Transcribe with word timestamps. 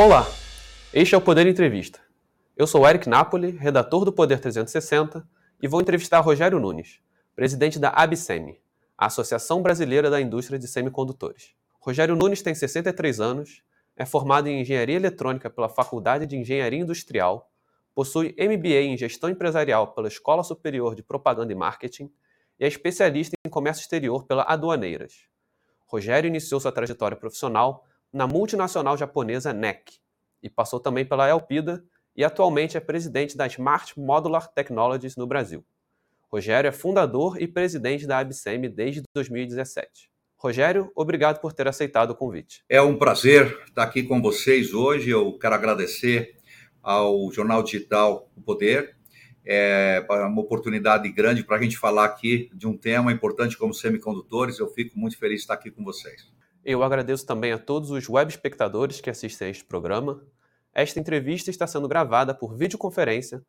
Olá, 0.00 0.24
este 0.94 1.16
é 1.16 1.18
o 1.18 1.20
Poder 1.20 1.44
Entrevista. 1.44 1.98
Eu 2.56 2.68
sou 2.68 2.88
Eric 2.88 3.08
Napoli, 3.08 3.50
redator 3.50 4.04
do 4.04 4.12
Poder 4.12 4.38
360, 4.38 5.28
e 5.60 5.66
vou 5.66 5.80
entrevistar 5.80 6.20
Rogério 6.20 6.60
Nunes, 6.60 7.00
presidente 7.34 7.80
da 7.80 7.88
ABSEMI, 7.88 8.60
a 8.96 9.06
Associação 9.06 9.60
Brasileira 9.60 10.08
da 10.08 10.20
Indústria 10.20 10.56
de 10.56 10.68
Semicondutores. 10.68 11.52
Rogério 11.80 12.14
Nunes 12.14 12.42
tem 12.42 12.54
63 12.54 13.18
anos, 13.20 13.64
é 13.96 14.06
formado 14.06 14.46
em 14.46 14.60
Engenharia 14.60 14.94
Eletrônica 14.94 15.50
pela 15.50 15.68
Faculdade 15.68 16.26
de 16.26 16.36
Engenharia 16.36 16.78
Industrial, 16.78 17.50
possui 17.92 18.36
MBA 18.38 18.82
em 18.82 18.96
Gestão 18.96 19.28
Empresarial 19.28 19.94
pela 19.94 20.06
Escola 20.06 20.44
Superior 20.44 20.94
de 20.94 21.02
Propaganda 21.02 21.52
e 21.52 21.56
Marketing 21.56 22.08
e 22.60 22.64
é 22.64 22.68
especialista 22.68 23.34
em 23.44 23.50
Comércio 23.50 23.82
Exterior 23.82 24.22
pela 24.26 24.44
Aduaneiras. 24.44 25.24
Rogério 25.88 26.28
iniciou 26.28 26.60
sua 26.60 26.70
trajetória 26.70 27.16
profissional 27.16 27.84
na 28.12 28.26
multinacional 28.26 28.96
japonesa 28.96 29.52
NEC 29.52 29.98
e 30.42 30.48
passou 30.48 30.80
também 30.80 31.04
pela 31.04 31.28
Elpida 31.28 31.84
e 32.16 32.24
atualmente 32.24 32.76
é 32.76 32.80
presidente 32.80 33.36
da 33.36 33.46
Smart 33.46 33.98
Modular 33.98 34.48
Technologies 34.48 35.16
no 35.16 35.26
Brasil. 35.26 35.64
Rogério 36.30 36.68
é 36.68 36.72
fundador 36.72 37.40
e 37.40 37.48
presidente 37.48 38.06
da 38.06 38.18
ABSEM 38.18 38.68
desde 38.70 39.02
2017. 39.14 40.10
Rogério, 40.36 40.92
obrigado 40.94 41.40
por 41.40 41.52
ter 41.52 41.66
aceitado 41.66 42.10
o 42.10 42.14
convite. 42.14 42.62
É 42.68 42.80
um 42.80 42.96
prazer 42.96 43.60
estar 43.66 43.82
aqui 43.82 44.02
com 44.02 44.20
vocês 44.20 44.72
hoje. 44.72 45.10
Eu 45.10 45.36
quero 45.38 45.54
agradecer 45.54 46.36
ao 46.82 47.32
Jornal 47.32 47.62
Digital 47.62 48.30
O 48.36 48.40
Poder. 48.40 48.96
É 49.44 50.06
uma 50.08 50.42
oportunidade 50.42 51.10
grande 51.10 51.42
para 51.42 51.56
a 51.56 51.62
gente 51.62 51.78
falar 51.78 52.04
aqui 52.04 52.50
de 52.54 52.66
um 52.66 52.76
tema 52.76 53.10
importante 53.10 53.56
como 53.56 53.72
semicondutores. 53.72 54.58
Eu 54.58 54.68
fico 54.68 54.98
muito 54.98 55.18
feliz 55.18 55.38
de 55.38 55.42
estar 55.42 55.54
aqui 55.54 55.70
com 55.70 55.82
vocês. 55.82 56.30
Eu 56.70 56.82
agradeço 56.82 57.24
também 57.24 57.50
a 57.50 57.58
todos 57.58 57.90
os 57.90 58.10
web 58.10 58.30
espectadores 58.30 59.00
que 59.00 59.08
assistem 59.08 59.48
a 59.48 59.50
este 59.50 59.64
programa. 59.64 60.22
Esta 60.74 61.00
entrevista 61.00 61.48
está 61.48 61.66
sendo 61.66 61.88
gravada 61.88 62.34
por 62.34 62.54
videoconferência 62.54 63.42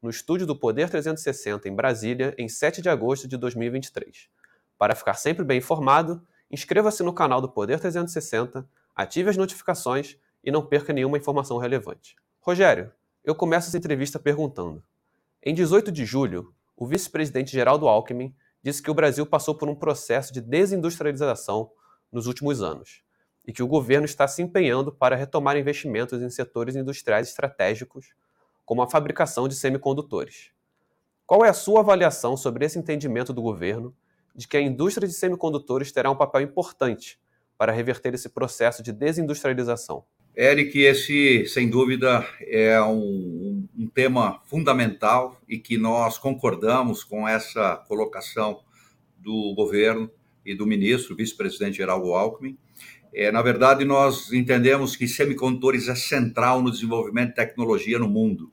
no 0.00 0.08
estúdio 0.08 0.46
do 0.46 0.58
Poder 0.58 0.88
360 0.88 1.68
em 1.68 1.74
Brasília, 1.74 2.34
em 2.38 2.48
7 2.48 2.80
de 2.80 2.88
agosto 2.88 3.28
de 3.28 3.36
2023. 3.36 4.26
Para 4.78 4.94
ficar 4.94 5.12
sempre 5.12 5.44
bem 5.44 5.58
informado, 5.58 6.26
inscreva-se 6.50 7.02
no 7.02 7.12
canal 7.12 7.42
do 7.42 7.48
Poder 7.50 7.78
360, 7.78 8.66
ative 8.96 9.28
as 9.28 9.36
notificações 9.36 10.16
e 10.42 10.50
não 10.50 10.64
perca 10.64 10.94
nenhuma 10.94 11.18
informação 11.18 11.58
relevante. 11.58 12.16
Rogério, 12.40 12.90
eu 13.22 13.34
começo 13.34 13.68
essa 13.68 13.76
entrevista 13.76 14.18
perguntando: 14.18 14.82
em 15.42 15.52
18 15.52 15.92
de 15.92 16.06
julho, 16.06 16.54
o 16.74 16.86
vice-presidente 16.86 17.52
Geraldo 17.52 17.86
Alckmin 17.86 18.34
disse 18.62 18.82
que 18.82 18.90
o 18.90 18.94
Brasil 18.94 19.26
passou 19.26 19.54
por 19.54 19.68
um 19.68 19.74
processo 19.74 20.32
de 20.32 20.40
desindustrialização 20.40 21.70
nos 22.12 22.26
últimos 22.26 22.62
anos 22.62 23.02
e 23.46 23.52
que 23.52 23.62
o 23.62 23.66
governo 23.66 24.04
está 24.04 24.28
se 24.28 24.42
empenhando 24.42 24.92
para 24.92 25.16
retomar 25.16 25.56
investimentos 25.56 26.22
em 26.22 26.30
setores 26.30 26.76
industriais 26.76 27.28
estratégicos, 27.28 28.14
como 28.64 28.82
a 28.82 28.90
fabricação 28.90 29.48
de 29.48 29.54
semicondutores. 29.54 30.50
Qual 31.26 31.44
é 31.44 31.48
a 31.48 31.54
sua 31.54 31.80
avaliação 31.80 32.36
sobre 32.36 32.64
esse 32.64 32.78
entendimento 32.78 33.32
do 33.32 33.42
governo 33.42 33.94
de 34.34 34.46
que 34.46 34.56
a 34.56 34.60
indústria 34.60 35.08
de 35.08 35.14
semicondutores 35.14 35.90
terá 35.90 36.10
um 36.10 36.16
papel 36.16 36.42
importante 36.42 37.18
para 37.58 37.72
reverter 37.72 38.14
esse 38.14 38.28
processo 38.28 38.82
de 38.82 38.92
desindustrialização? 38.92 40.04
Eric, 40.34 40.80
esse, 40.80 41.46
sem 41.46 41.68
dúvida, 41.68 42.26
é 42.40 42.80
um, 42.80 43.68
um, 43.76 43.86
tema 43.86 44.40
fundamental 44.44 45.38
e 45.46 45.58
que 45.58 45.76
nós 45.76 46.16
concordamos 46.16 47.04
com 47.04 47.28
essa 47.28 47.76
colocação 47.86 48.62
do 49.18 49.52
governo 49.54 50.10
e 50.44 50.54
do 50.54 50.66
ministro, 50.66 51.16
vice-presidente 51.16 51.76
Geraldo 51.76 52.12
Alckmin. 52.12 52.56
É, 53.14 53.30
na 53.30 53.42
verdade, 53.42 53.84
nós 53.84 54.32
entendemos 54.32 54.96
que 54.96 55.06
semicondutores 55.06 55.88
é 55.88 55.94
central 55.94 56.62
no 56.62 56.70
desenvolvimento 56.70 57.28
de 57.30 57.34
tecnologia 57.34 57.98
no 57.98 58.08
mundo. 58.08 58.50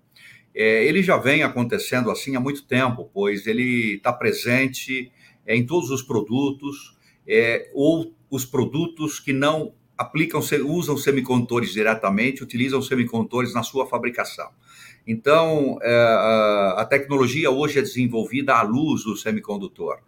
É, 0.53 0.85
ele 0.85 1.01
já 1.01 1.17
vem 1.17 1.43
acontecendo 1.43 2.11
assim 2.11 2.35
há 2.35 2.39
muito 2.39 2.65
tempo, 2.65 3.09
pois 3.13 3.47
ele 3.47 3.95
está 3.95 4.11
presente 4.11 5.11
é, 5.45 5.55
em 5.55 5.65
todos 5.65 5.89
os 5.89 6.01
produtos, 6.01 6.97
é, 7.25 7.69
ou 7.73 8.13
os 8.29 8.45
produtos 8.45 9.19
que 9.19 9.31
não 9.31 9.73
aplicam, 9.97 10.41
usam 10.65 10.97
semicondutores 10.97 11.71
diretamente, 11.71 12.43
utilizam 12.43 12.81
semicondutores 12.81 13.53
na 13.53 13.63
sua 13.63 13.87
fabricação. 13.87 14.49
Então, 15.07 15.79
é, 15.81 15.93
a 16.77 16.85
tecnologia 16.89 17.49
hoje 17.49 17.79
é 17.79 17.81
desenvolvida 17.81 18.55
à 18.55 18.61
luz 18.61 19.03
do 19.03 19.15
semicondutor 19.15 19.99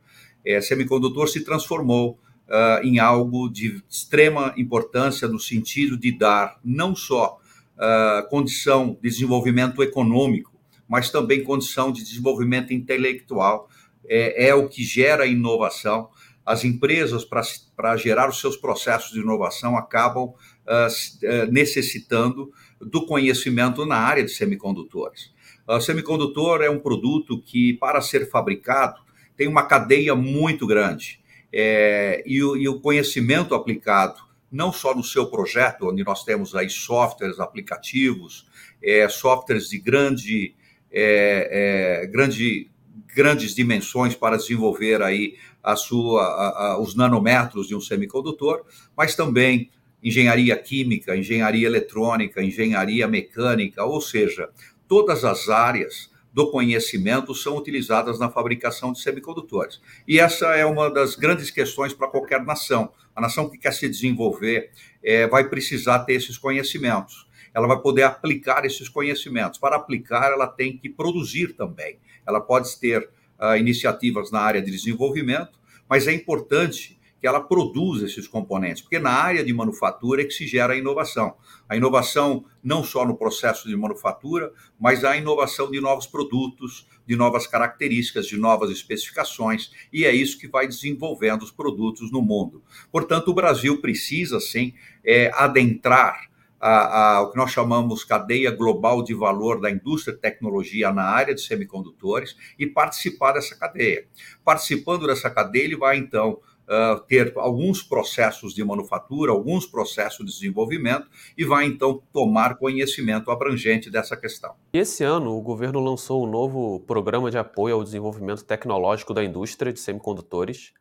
é, 0.45 0.59
semicondutor 0.61 1.27
se 1.27 1.43
transformou 1.43 2.19
uh, 2.51 2.85
em 2.85 2.99
algo 2.99 3.49
de 3.49 3.81
extrema 3.89 4.53
importância 4.57 5.27
no 5.27 5.39
sentido 5.39 5.97
de 5.97 6.11
dar 6.11 6.59
não 6.63 6.95
só 6.95 7.39
uh, 7.77 8.27
condição 8.29 8.97
de 9.01 9.09
desenvolvimento 9.09 9.81
econômico, 9.81 10.51
mas 10.87 11.09
também 11.09 11.43
condição 11.43 11.91
de 11.91 12.03
desenvolvimento 12.03 12.73
intelectual. 12.73 13.69
É, 14.07 14.49
é 14.49 14.55
o 14.55 14.67
que 14.67 14.83
gera 14.83 15.25
inovação. 15.25 16.09
As 16.45 16.65
empresas, 16.65 17.23
para 17.23 17.95
gerar 17.95 18.27
os 18.27 18.39
seus 18.41 18.57
processos 18.57 19.11
de 19.11 19.19
inovação, 19.19 19.77
acabam 19.77 20.25
uh, 20.25 21.51
necessitando 21.51 22.51
do 22.81 23.05
conhecimento 23.05 23.85
na 23.85 23.97
área 23.97 24.23
de 24.23 24.31
semicondutores. 24.31 25.31
O 25.67 25.79
semicondutor 25.79 26.61
é 26.61 26.69
um 26.69 26.79
produto 26.79 27.41
que, 27.41 27.73
para 27.73 28.01
ser 28.01 28.29
fabricado, 28.29 28.99
tem 29.41 29.47
uma 29.47 29.63
cadeia 29.63 30.13
muito 30.13 30.67
grande. 30.67 31.19
É, 31.51 32.21
e, 32.27 32.43
o, 32.43 32.55
e, 32.55 32.69
o, 32.69 32.79
conhecimento 32.79 33.55
aplicado, 33.55 34.21
não 34.51 34.71
só 34.71 34.93
no 34.93 35.03
seu 35.03 35.31
projeto, 35.31 35.89
onde 35.89 36.03
nós 36.03 36.23
temos 36.23 36.53
aí 36.53 36.69
softwares, 36.69 37.39
aplicativos, 37.39 38.45
é, 38.83 39.09
softwares 39.09 39.67
de 39.67 39.79
grande, 39.79 40.53
é, 40.91 42.03
é 42.03 42.05
grande, 42.05 42.69
grandes 43.15 43.55
dimensões 43.55 44.13
para 44.13 44.37
desenvolver 44.37 45.01
aí 45.01 45.33
a 45.63 45.75
sua, 45.75 46.21
a, 46.21 46.73
a, 46.73 46.79
os 46.79 46.93
nanômetros 46.93 47.67
de 47.67 47.75
um 47.75 47.81
semicondutor, 47.81 48.63
mas 48.95 49.15
também 49.15 49.71
engenharia 50.03 50.55
química, 50.55 51.17
engenharia 51.17 51.65
eletrônica, 51.65 52.43
engenharia 52.43 53.07
mecânica, 53.07 53.83
ou 53.83 54.01
seja, 54.01 54.49
todas 54.87 55.25
as 55.25 55.49
áreas 55.49 56.10
do 56.33 56.49
conhecimento 56.49 57.35
são 57.35 57.57
utilizadas 57.57 58.17
na 58.17 58.29
fabricação 58.29 58.91
de 58.93 59.01
semicondutores. 59.01 59.81
E 60.07 60.19
essa 60.19 60.55
é 60.55 60.65
uma 60.65 60.89
das 60.89 61.15
grandes 61.15 61.51
questões 61.51 61.93
para 61.93 62.07
qualquer 62.07 62.43
nação. 62.43 62.91
A 63.15 63.21
nação 63.21 63.49
que 63.49 63.57
quer 63.57 63.73
se 63.73 63.87
desenvolver 63.89 64.71
é, 65.03 65.27
vai 65.27 65.49
precisar 65.49 65.99
ter 65.99 66.13
esses 66.13 66.37
conhecimentos. 66.37 67.27
Ela 67.53 67.67
vai 67.67 67.79
poder 67.79 68.03
aplicar 68.03 68.65
esses 68.65 68.87
conhecimentos. 68.87 69.59
Para 69.59 69.75
aplicar, 69.75 70.31
ela 70.31 70.47
tem 70.47 70.77
que 70.77 70.89
produzir 70.89 71.53
também. 71.53 71.99
Ela 72.25 72.39
pode 72.39 72.79
ter 72.79 73.09
uh, 73.37 73.57
iniciativas 73.57 74.31
na 74.31 74.39
área 74.39 74.61
de 74.61 74.71
desenvolvimento, 74.71 75.59
mas 75.89 76.07
é 76.07 76.13
importante 76.13 76.97
que 77.21 77.27
ela 77.27 77.39
produza 77.39 78.07
esses 78.07 78.27
componentes, 78.27 78.81
porque 78.81 78.97
na 78.97 79.11
área 79.11 79.43
de 79.43 79.53
manufatura 79.53 80.23
é 80.23 80.25
que 80.25 80.33
se 80.33 80.47
gera 80.47 80.73
a 80.73 80.75
inovação. 80.77 81.35
A 81.69 81.77
inovação 81.77 82.43
não 82.63 82.83
só 82.83 83.05
no 83.05 83.15
processo 83.15 83.69
de 83.69 83.77
manufatura, 83.77 84.51
mas 84.79 85.03
a 85.03 85.15
inovação 85.15 85.69
de 85.69 85.79
novos 85.79 86.07
produtos, 86.07 86.87
de 87.05 87.15
novas 87.15 87.45
características, 87.45 88.25
de 88.25 88.37
novas 88.37 88.71
especificações, 88.71 89.71
e 89.93 90.03
é 90.03 90.11
isso 90.11 90.39
que 90.39 90.47
vai 90.47 90.67
desenvolvendo 90.67 91.43
os 91.43 91.51
produtos 91.51 92.11
no 92.11 92.23
mundo. 92.23 92.63
Portanto, 92.91 93.27
o 93.27 93.35
Brasil 93.35 93.79
precisa, 93.79 94.39
sim, 94.39 94.73
é, 95.05 95.31
adentrar 95.35 96.31
a, 96.59 97.17
a, 97.17 97.21
o 97.21 97.31
que 97.31 97.37
nós 97.37 97.51
chamamos 97.51 98.03
cadeia 98.03 98.51
global 98.51 99.03
de 99.03 99.15
valor 99.15 99.59
da 99.59 99.69
indústria 99.69 100.15
de 100.15 100.21
tecnologia 100.21 100.91
na 100.91 101.03
área 101.03 101.33
de 101.33 101.41
semicondutores 101.41 102.35
e 102.57 102.67
participar 102.67 103.33
dessa 103.33 103.55
cadeia. 103.55 104.07
Participando 104.45 105.07
dessa 105.07 105.29
cadeia, 105.29 105.63
ele 105.63 105.75
vai 105.75 105.97
então 105.97 106.39
uh, 106.67 106.99
ter 107.07 107.33
alguns 107.35 107.83
processos 107.83 108.53
de 108.53 108.63
manufatura, 108.63 109.31
alguns 109.31 109.65
processos 109.65 110.23
de 110.25 110.31
desenvolvimento 110.31 111.07
e 111.37 111.43
vai 111.43 111.65
então 111.65 112.01
tomar 112.11 112.55
conhecimento 112.55 113.29
abrangente 113.31 113.89
dessa 113.89 114.15
questão. 114.17 114.55
Esse 114.73 115.03
ano, 115.03 115.37
o 115.37 115.41
governo 115.41 115.79
lançou 115.79 116.25
um 116.25 116.29
novo 116.29 116.79
programa 116.81 117.29
de 117.29 117.37
apoio 117.37 117.75
ao 117.75 117.83
desenvolvimento 117.83 118.43
tecnológico 118.43 119.13
da 119.13 119.23
indústria 119.23 119.73
de 119.73 119.79
semicondutores, 119.79 120.73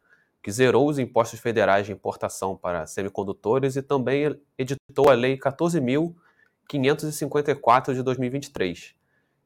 que 0.43 0.51
zerou 0.51 0.89
os 0.89 0.99
impostos 0.99 1.39
federais 1.39 1.85
de 1.87 1.93
importação 1.93 2.57
para 2.57 2.87
semicondutores 2.87 3.77
e 3.77 3.83
também 3.83 4.35
editou 4.57 5.11
a 5.11 5.15
Lei 5.15 5.37
14.554 5.37 7.93
de 7.95 8.03
2023, 8.03 8.95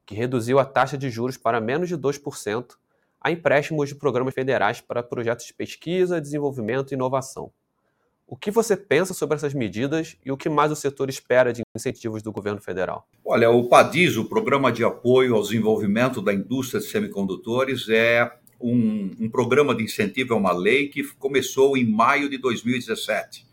que 0.06 0.14
reduziu 0.14 0.60
a 0.60 0.64
taxa 0.64 0.96
de 0.96 1.10
juros 1.10 1.36
para 1.36 1.60
menos 1.60 1.88
de 1.88 1.98
2% 1.98 2.76
a 3.24 3.30
empréstimos 3.30 3.88
de 3.88 3.94
programas 3.94 4.34
federais 4.34 4.82
para 4.82 5.02
projetos 5.02 5.46
de 5.46 5.54
pesquisa, 5.54 6.20
desenvolvimento 6.20 6.92
e 6.92 6.94
inovação. 6.94 7.50
O 8.26 8.36
que 8.36 8.50
você 8.50 8.76
pensa 8.76 9.14
sobre 9.14 9.36
essas 9.36 9.54
medidas 9.54 10.16
e 10.22 10.30
o 10.30 10.36
que 10.36 10.50
mais 10.50 10.70
o 10.70 10.76
setor 10.76 11.08
espera 11.08 11.50
de 11.50 11.62
incentivos 11.74 12.22
do 12.22 12.30
governo 12.30 12.60
federal? 12.60 13.08
Olha, 13.24 13.50
o 13.50 13.66
PADIS, 13.66 14.18
o 14.18 14.26
Programa 14.26 14.70
de 14.70 14.84
Apoio 14.84 15.34
ao 15.34 15.42
Desenvolvimento 15.42 16.20
da 16.20 16.34
Indústria 16.34 16.80
de 16.80 16.86
Semicondutores, 16.86 17.88
é 17.88 18.30
um, 18.60 19.10
um 19.18 19.30
programa 19.30 19.74
de 19.74 19.84
incentivo, 19.84 20.34
é 20.34 20.36
uma 20.36 20.52
lei 20.52 20.88
que 20.88 21.02
começou 21.14 21.78
em 21.78 21.90
maio 21.90 22.28
de 22.28 22.36
2017. 22.36 23.46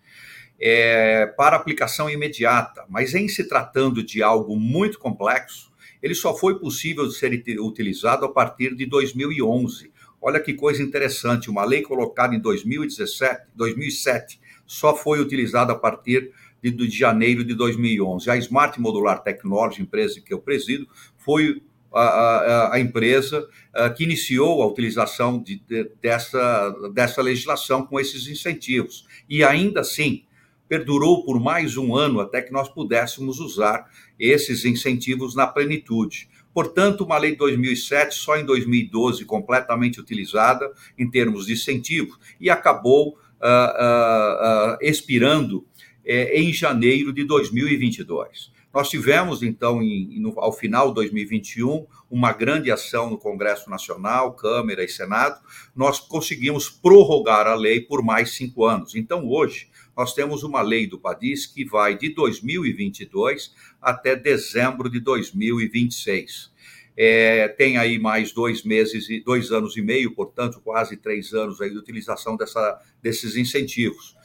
é, 0.62 1.25
para 1.25 1.56
aplicação 1.56 2.07
imediata, 2.07 2.85
mas 2.88 3.15
em 3.15 3.27
se 3.27 3.47
tratando 3.47 4.03
de 4.03 4.21
algo 4.21 4.56
muito 4.56 5.00
complexo, 5.00 5.70
ele 6.01 6.15
só 6.15 6.36
foi 6.36 6.59
possível 6.59 7.07
de 7.07 7.15
ser 7.15 7.31
utilizado 7.59 8.25
a 8.25 8.30
partir 8.30 8.75
de 8.75 8.86
2011. 8.86 9.92
Olha 10.21 10.39
que 10.39 10.53
coisa 10.53 10.83
interessante, 10.83 11.50
uma 11.50 11.65
lei 11.65 11.81
colocada 11.81 12.36
em 12.36 12.39
2017, 12.39 13.48
2007 13.56 14.39
só 14.65 14.95
foi 14.95 15.19
utilizada 15.19 15.74
a 15.74 15.75
partir 15.75 16.31
de, 16.62 16.71
de 16.71 16.89
janeiro 16.89 17.44
de 17.44 17.56
2011. 17.56 18.30
A 18.30 18.38
Smart 18.38 18.80
Modular 18.80 19.24
Technology, 19.24 19.81
empresa 19.81 20.21
que 20.21 20.33
eu 20.33 20.39
presido, 20.39 20.88
foi 21.18 21.62
a, 21.94 22.01
a, 22.01 22.75
a, 22.75 22.80
empresa 22.80 23.50
uh, 23.75 23.94
que 23.94 24.04
iniciou 24.04 24.62
a 24.62 24.68
utilização 24.68 25.42
de, 25.42 25.57
de, 25.68 25.92
dessa, 26.01 26.69
dessa 26.94 27.21
legislação 27.21 27.86
com 27.86 28.00
esses 28.00 28.27
incentivos. 28.27 29.06
E 29.30 29.44
ainda 29.44 29.81
assim, 29.81 30.24
perdurou 30.69 31.25
por 31.25 31.38
mais 31.38 31.75
um 31.75 31.94
ano 31.94 32.21
até 32.21 32.42
que 32.42 32.54
nós 32.54 32.69
pudéssemos 32.69 33.39
usar 33.39 33.89
esses 34.21 34.63
incentivos 34.63 35.35
na 35.35 35.47
plenitude. 35.47 36.29
Portanto, 36.53 37.03
uma 37.03 37.18
lei 37.18 37.31
de 37.31 37.38
2007, 37.38 38.13
só 38.13 38.38
em 38.38 38.45
2012, 38.45 39.25
completamente 39.25 40.00
utilizada 40.00 40.71
em 40.97 41.09
termos 41.09 41.47
de 41.47 41.53
incentivo, 41.53 42.19
e 42.39 42.50
acabou 42.50 43.09
uh, 43.09 43.13
uh, 43.13 44.73
uh, 44.73 44.77
expirando 44.81 45.65
eh, 46.06 46.41
em 46.41 46.51
janeiro 46.51 47.13
de 47.13 47.23
2022. 47.23 48.51
Nós 48.73 48.89
tivemos, 48.89 49.44
então, 49.44 49.81
em, 49.81 50.19
no, 50.19 50.33
ao 50.39 50.51
final 50.51 50.89
de 50.89 50.95
2021, 50.95 51.85
uma 52.09 52.31
grande 52.31 52.71
ação 52.71 53.09
no 53.09 53.18
Congresso 53.18 53.69
Nacional, 53.69 54.33
Câmara 54.33 54.83
e 54.83 54.88
Senado. 54.88 55.39
Nós 55.75 56.00
conseguimos 56.00 56.69
prorrogar 56.69 57.47
a 57.47 57.56
lei 57.56 57.81
por 57.81 58.01
mais 58.01 58.31
cinco 58.31 58.65
anos. 58.65 58.95
Então, 58.95 59.27
hoje, 59.27 59.69
nós 59.95 60.13
temos 60.13 60.43
uma 60.43 60.61
lei 60.61 60.88
do 60.88 60.99
PADIS 60.99 61.45
que 61.45 61.65
vai 61.65 61.97
de 61.97 62.09
2022 62.09 63.53
até 63.81 64.15
dezembro 64.15 64.89
de 64.89 64.99
2026. 64.99 66.51
É, 66.95 67.47
tem 67.47 67.77
aí 67.77 67.97
mais 67.97 68.31
dois 68.31 68.63
meses 68.63 69.09
e 69.09 69.19
dois 69.19 69.51
anos 69.51 69.77
e 69.77 69.81
meio, 69.81 70.13
portanto, 70.13 70.61
quase 70.63 70.97
três 70.97 71.33
anos 71.33 71.61
aí 71.61 71.69
de 71.69 71.77
utilização 71.77 72.35
dessa, 72.35 72.79
desses 73.01 73.35
incentivos. 73.35 74.15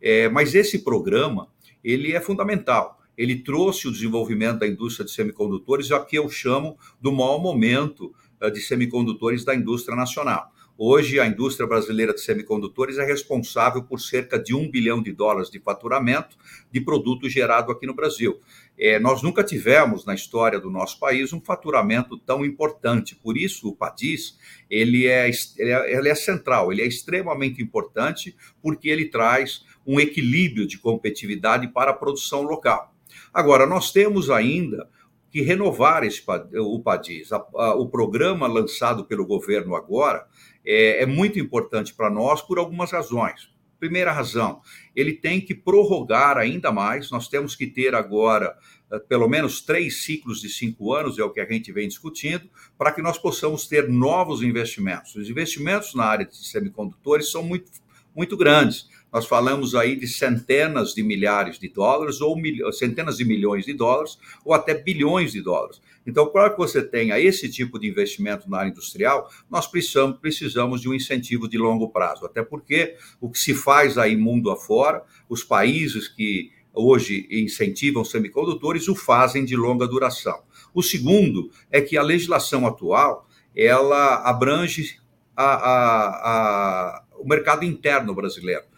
É, 0.00 0.28
mas 0.28 0.54
esse 0.54 0.78
programa 0.84 1.48
ele 1.82 2.12
é 2.12 2.20
fundamental 2.20 3.00
ele 3.20 3.36
trouxe 3.36 3.86
o 3.86 3.92
desenvolvimento 3.92 4.60
da 4.60 4.66
indústria 4.66 5.04
de 5.04 5.12
semicondutores, 5.12 5.90
o 5.90 6.04
que 6.06 6.16
eu 6.16 6.26
chamo 6.30 6.78
do 6.98 7.12
maior 7.12 7.38
momento 7.38 8.14
eh, 8.40 8.48
de 8.48 8.62
semicondutores 8.62 9.44
da 9.44 9.54
indústria 9.54 9.94
nacional. 9.94 10.50
Hoje, 10.82 11.20
a 11.20 11.26
indústria 11.26 11.66
brasileira 11.66 12.14
de 12.14 12.22
semicondutores 12.22 12.96
é 12.96 13.04
responsável 13.04 13.82
por 13.82 14.00
cerca 14.00 14.38
de 14.38 14.54
um 14.54 14.66
bilhão 14.66 15.02
de 15.02 15.12
dólares 15.12 15.50
de 15.50 15.60
faturamento 15.60 16.38
de 16.72 16.80
produto 16.80 17.28
gerado 17.28 17.70
aqui 17.70 17.86
no 17.86 17.92
Brasil. 17.92 18.40
É, 18.78 18.98
nós 18.98 19.22
nunca 19.22 19.44
tivemos 19.44 20.06
na 20.06 20.14
história 20.14 20.58
do 20.58 20.70
nosso 20.70 20.98
país 20.98 21.34
um 21.34 21.40
faturamento 21.42 22.16
tão 22.16 22.46
importante. 22.46 23.14
Por 23.14 23.36
isso, 23.36 23.68
o 23.68 23.76
PADIS 23.76 24.38
ele 24.70 25.06
é, 25.06 25.30
ele 25.58 25.70
é, 25.70 25.98
ele 25.98 26.08
é 26.08 26.14
central, 26.14 26.72
ele 26.72 26.80
é 26.80 26.86
extremamente 26.86 27.62
importante 27.62 28.34
porque 28.62 28.88
ele 28.88 29.04
traz 29.04 29.66
um 29.86 30.00
equilíbrio 30.00 30.66
de 30.66 30.78
competitividade 30.78 31.68
para 31.68 31.90
a 31.90 31.94
produção 31.94 32.40
local. 32.40 32.94
Agora, 33.34 33.66
nós 33.66 33.92
temos 33.92 34.30
ainda 34.30 34.88
que 35.30 35.42
renovar 35.42 36.04
esse, 36.04 36.22
o 36.58 36.80
PADIS. 36.80 37.30
O 37.76 37.86
programa 37.88 38.46
lançado 38.46 39.04
pelo 39.04 39.26
governo 39.26 39.76
agora 39.76 40.26
é, 40.64 41.02
é 41.02 41.06
muito 41.06 41.38
importante 41.38 41.94
para 41.94 42.10
nós 42.10 42.42
por 42.42 42.58
algumas 42.58 42.92
razões. 42.92 43.50
Primeira 43.78 44.12
razão, 44.12 44.60
ele 44.94 45.14
tem 45.14 45.40
que 45.40 45.54
prorrogar 45.54 46.36
ainda 46.36 46.70
mais. 46.70 47.10
Nós 47.10 47.28
temos 47.28 47.56
que 47.56 47.66
ter 47.66 47.94
agora 47.94 48.54
eh, 48.92 48.98
pelo 48.98 49.26
menos 49.26 49.62
três 49.62 50.02
ciclos 50.02 50.40
de 50.40 50.50
cinco 50.50 50.92
anos, 50.92 51.18
é 51.18 51.24
o 51.24 51.30
que 51.30 51.40
a 51.40 51.50
gente 51.50 51.72
vem 51.72 51.88
discutindo, 51.88 52.50
para 52.76 52.92
que 52.92 53.00
nós 53.00 53.16
possamos 53.16 53.66
ter 53.66 53.88
novos 53.88 54.42
investimentos. 54.42 55.14
Os 55.16 55.30
investimentos 55.30 55.94
na 55.94 56.04
área 56.04 56.26
de 56.26 56.36
semicondutores 56.36 57.30
são 57.30 57.42
muito, 57.42 57.70
muito 58.14 58.36
grandes 58.36 58.88
nós 59.12 59.26
falamos 59.26 59.74
aí 59.74 59.96
de 59.96 60.06
centenas 60.06 60.94
de 60.94 61.02
milhares 61.02 61.58
de 61.58 61.68
dólares, 61.68 62.20
ou 62.20 62.36
mil... 62.36 62.72
centenas 62.72 63.16
de 63.16 63.24
milhões 63.24 63.64
de 63.64 63.72
dólares, 63.72 64.18
ou 64.44 64.54
até 64.54 64.74
bilhões 64.74 65.32
de 65.32 65.40
dólares. 65.40 65.80
Então, 66.06 66.26
para 66.26 66.50
que 66.50 66.58
você 66.58 66.82
tenha 66.82 67.18
esse 67.18 67.48
tipo 67.48 67.78
de 67.78 67.88
investimento 67.88 68.48
na 68.48 68.58
área 68.58 68.70
industrial, 68.70 69.28
nós 69.50 69.66
precisamos, 69.66 70.18
precisamos 70.18 70.80
de 70.80 70.88
um 70.88 70.94
incentivo 70.94 71.48
de 71.48 71.58
longo 71.58 71.90
prazo. 71.90 72.24
Até 72.24 72.42
porque 72.42 72.96
o 73.20 73.28
que 73.28 73.38
se 73.38 73.52
faz 73.54 73.98
aí 73.98 74.16
mundo 74.16 74.50
afora, 74.50 75.02
os 75.28 75.44
países 75.44 76.08
que 76.08 76.50
hoje 76.72 77.26
incentivam 77.30 78.04
semicondutores 78.04 78.88
o 78.88 78.94
fazem 78.94 79.44
de 79.44 79.56
longa 79.56 79.86
duração. 79.86 80.40
O 80.72 80.82
segundo 80.82 81.50
é 81.70 81.80
que 81.80 81.96
a 81.96 82.02
legislação 82.02 82.66
atual 82.66 83.28
ela 83.54 84.22
abrange 84.28 84.98
a, 85.36 85.44
a, 85.44 86.08
a, 86.30 87.04
o 87.18 87.26
mercado 87.26 87.64
interno 87.64 88.14
brasileiro 88.14 88.69